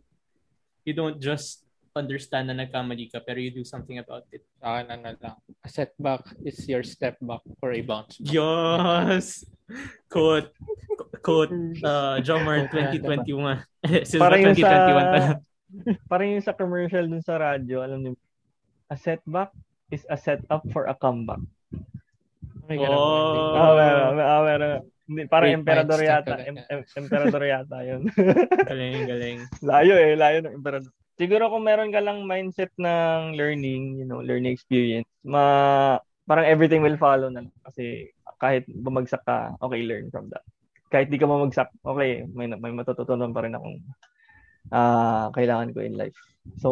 you 0.83 0.93
don't 0.93 1.19
just 1.19 1.63
understand 1.95 2.47
na 2.47 2.55
nagkamali 2.55 3.11
ka, 3.11 3.19
pero 3.23 3.41
you 3.41 3.51
do 3.51 3.65
something 3.65 3.97
about 3.99 4.23
it. 4.31 4.45
Sa 4.61 4.79
akin, 4.79 4.87
ano 4.93 5.15
lang. 5.19 5.35
A 5.65 5.69
setback 5.69 6.23
is 6.45 6.59
your 6.69 6.83
step 6.85 7.17
back 7.19 7.41
for 7.59 7.73
a 7.73 7.81
bounce. 7.81 8.19
back. 8.19 8.29
Yes! 8.29 9.43
Quote, 10.09 10.49
quote, 11.21 11.53
uh, 11.83 12.17
Jomar 12.23 12.69
Quote 12.69 12.95
na, 12.95 13.59
2021. 13.85 14.07
Silva 14.09 14.21
Parang 14.23 14.39
yung 14.41 14.55
2021 14.55 14.57
sa 14.57 14.87
pala. 14.89 15.19
parang 16.11 16.29
yung 16.33 16.45
sa 16.45 16.57
commercial 16.57 17.05
dun 17.05 17.21
sa 17.21 17.37
radyo, 17.37 17.85
alam 17.85 17.99
niyo, 18.01 18.13
a 18.89 18.97
setback 18.97 19.53
is 19.93 20.05
a 20.09 20.17
setup 20.17 20.65
for 20.73 20.89
a 20.89 20.95
comeback. 20.97 21.41
Ganun 22.69 22.85
Oh. 22.85 23.33
ending. 23.33 23.49
Ah, 23.57 23.73
meron, 23.73 24.13
ah, 24.21 24.41
meron. 24.45 24.81
Hindi, 25.09 25.25
parang 25.25 25.49
Great 25.49 25.59
emperador 25.65 25.99
yata. 26.05 26.33
think 26.37 26.45
Em, 26.45 26.57
em, 26.69 26.81
emperador 27.01 27.43
yata 27.49 27.77
yun. 27.81 28.01
Galing, 28.69 29.09
galing. 29.09 29.37
layo 29.65 29.97
eh, 29.97 30.13
layo 30.13 30.37
ng 30.45 30.55
emperador. 30.61 30.93
Siguro 31.17 31.49
kung 31.49 31.65
meron 31.65 31.89
ka 31.89 31.97
lang 31.97 32.29
mindset 32.29 32.69
ng 32.77 33.33
learning, 33.33 33.97
you 33.97 34.05
know, 34.05 34.21
learning 34.21 34.53
experience, 34.53 35.09
ma 35.25 35.97
parang 36.29 36.45
everything 36.45 36.85
will 36.85 36.95
follow 36.95 37.33
na 37.33 37.41
lang. 37.41 37.57
Kasi 37.65 38.13
kahit 38.37 38.69
bumagsak 38.69 39.25
ka, 39.25 39.57
okay, 39.65 39.81
learn 39.81 40.13
from 40.13 40.29
that. 40.29 40.45
Kahit 40.93 41.09
di 41.09 41.17
ka 41.17 41.25
mamagsak, 41.25 41.73
okay, 41.81 42.29
may, 42.29 42.45
may 42.45 42.71
matututunan 42.71 43.33
pa 43.33 43.43
rin 43.43 43.57
akong 43.57 43.81
ah 44.69 45.33
kailangan 45.33 45.73
ko 45.73 45.81
in 45.81 45.97
life. 45.97 46.15
So, 46.61 46.69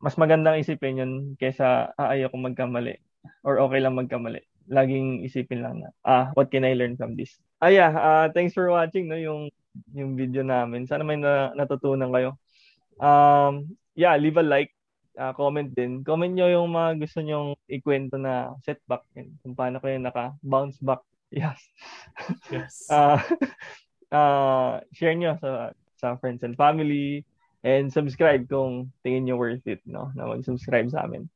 mas 0.00 0.16
magandang 0.16 0.60
isipin 0.60 1.00
yun 1.00 1.12
kaysa 1.36 1.92
ah, 1.94 2.12
ayaw 2.16 2.32
ko 2.32 2.40
magkamali 2.40 2.96
or 3.44 3.60
okay 3.60 3.78
lang 3.84 3.94
magkamali. 3.96 4.40
Laging 4.72 5.20
isipin 5.20 5.60
lang 5.60 5.84
na, 5.84 5.92
ah, 6.08 6.32
what 6.32 6.48
can 6.48 6.64
I 6.64 6.72
learn 6.72 6.96
from 6.96 7.14
this? 7.14 7.36
Ah, 7.64 7.72
yeah, 7.72 7.92
ah, 7.96 8.26
thanks 8.28 8.52
for 8.52 8.68
watching 8.68 9.08
no 9.08 9.16
yung 9.16 9.48
yung 9.96 10.20
video 10.20 10.44
namin. 10.44 10.84
Sana 10.84 11.00
may 11.00 11.16
na, 11.16 11.48
natutunan 11.56 12.12
kayo. 12.12 12.36
Um, 13.00 13.80
yeah, 13.96 14.12
leave 14.20 14.36
a 14.36 14.44
like, 14.44 14.68
ah, 15.16 15.32
comment 15.32 15.72
din. 15.72 16.04
Comment 16.04 16.28
nyo 16.28 16.44
yung 16.44 16.68
mga 16.76 17.00
gusto 17.00 17.24
nyong 17.24 17.56
ikwento 17.64 18.20
na 18.20 18.52
setback 18.60 19.08
yun. 19.16 19.32
Kung 19.40 19.56
paano 19.56 19.80
kayo 19.80 19.96
naka-bounce 19.96 20.76
back. 20.84 21.00
Yes. 21.34 21.56
Yes. 22.52 22.74
Ah, 22.92 23.18
ah, 24.12 24.72
share 24.92 25.16
nyo 25.16 25.40
sa 25.40 25.72
sa 25.96 26.20
friends 26.20 26.44
and 26.44 26.60
family 26.60 27.24
and 27.64 27.88
subscribe 27.88 28.44
kung 28.44 28.92
tingin 29.00 29.24
nyo 29.24 29.40
worth 29.40 29.64
it 29.64 29.80
no 29.88 30.12
na 30.12 30.28
mag-subscribe 30.28 30.92
sa 30.92 31.08
amin. 31.08 31.26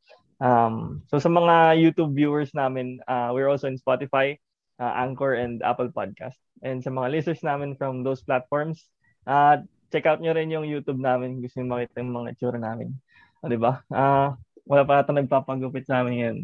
Um, 0.45 1.03
so 1.09 1.17
sa 1.17 1.33
mga 1.33 1.81
YouTube 1.81 2.13
viewers 2.13 2.53
namin, 2.53 3.01
uh, 3.09 3.33
we're 3.33 3.49
also 3.49 3.67
in 3.67 3.81
Spotify, 3.81 4.37
uh, 4.79 4.95
Anchor 4.95 5.35
and 5.35 5.61
Apple 5.63 5.91
Podcast. 5.91 6.39
And 6.63 6.83
sa 6.83 6.91
mga 6.91 7.11
listeners 7.13 7.43
namin 7.43 7.79
from 7.79 8.03
those 8.03 8.23
platforms, 8.23 8.87
uh, 9.27 9.63
check 9.91 10.07
out 10.07 10.23
nyo 10.23 10.35
rin 10.35 10.51
yung 10.51 10.67
YouTube 10.67 10.99
namin. 10.99 11.43
Gusto 11.43 11.61
nyo 11.61 11.79
makita 11.79 12.01
yung 12.03 12.15
mga 12.15 12.31
itsura 12.35 12.59
namin. 12.59 12.95
O, 13.43 13.51
di 13.51 13.59
ba? 13.59 13.83
Ah, 13.93 14.35
wala 14.67 14.83
pa 14.83 15.01
ata 15.03 15.15
nagpapagupit 15.15 15.87
sa 15.87 16.03
amin 16.03 16.17
yan. 16.19 16.37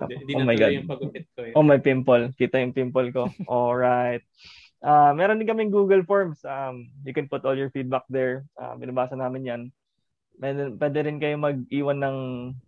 Di, 0.00 0.16
di 0.24 0.32
oh 0.32 0.40
na 0.40 0.48
my 0.48 0.56
God. 0.56 0.72
yung 0.72 0.88
pagupit 0.88 1.24
ko 1.36 1.40
eh. 1.44 1.52
Oh, 1.52 1.64
may 1.64 1.80
pimple. 1.80 2.32
Kita 2.34 2.56
yung 2.58 2.72
pimple 2.72 3.12
ko. 3.12 3.28
Alright. 3.50 4.24
Uh, 4.80 5.12
meron 5.12 5.36
din 5.36 5.48
kaming 5.48 5.72
Google 5.72 6.00
Forms. 6.08 6.40
Um, 6.44 6.88
you 7.04 7.12
can 7.12 7.28
put 7.28 7.44
all 7.44 7.56
your 7.56 7.68
feedback 7.68 8.08
there. 8.08 8.48
Uh, 8.56 8.76
binabasa 8.80 9.12
namin 9.12 9.44
yan. 9.44 9.62
Pwede, 10.40 10.72
pwede 10.80 10.98
rin 11.04 11.20
kayo 11.20 11.36
mag-iwan 11.36 12.00
ng 12.00 12.18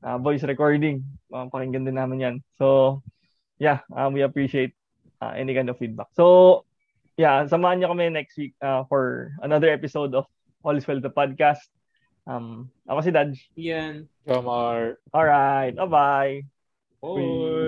uh, 0.04 0.18
voice 0.20 0.44
recording. 0.44 1.00
Uh, 1.32 1.48
pakinggan 1.48 1.88
din 1.88 1.96
namin 1.96 2.20
yan. 2.20 2.36
So, 2.60 3.00
yeah, 3.62 3.86
um, 3.94 4.10
we 4.10 4.26
appreciate 4.26 4.74
uh, 5.22 5.30
any 5.38 5.54
kind 5.54 5.70
of 5.70 5.78
feedback. 5.78 6.10
So, 6.18 6.66
yeah, 7.14 7.46
samahan 7.46 7.78
niyo 7.78 7.94
kami 7.94 8.10
next 8.10 8.34
week 8.34 8.58
uh, 8.58 8.82
for 8.90 9.30
another 9.38 9.70
episode 9.70 10.10
of 10.18 10.26
All 10.66 10.74
is 10.74 10.82
Well 10.90 10.98
the 10.98 11.14
podcast. 11.14 11.62
Um, 12.26 12.74
ako 12.90 13.06
si 13.06 13.14
Dodge. 13.14 13.38
Yan. 13.54 14.10
Jomar. 14.26 14.98
Alright, 15.14 15.78
bye-bye. 15.78 16.42
Bye. 17.02 17.61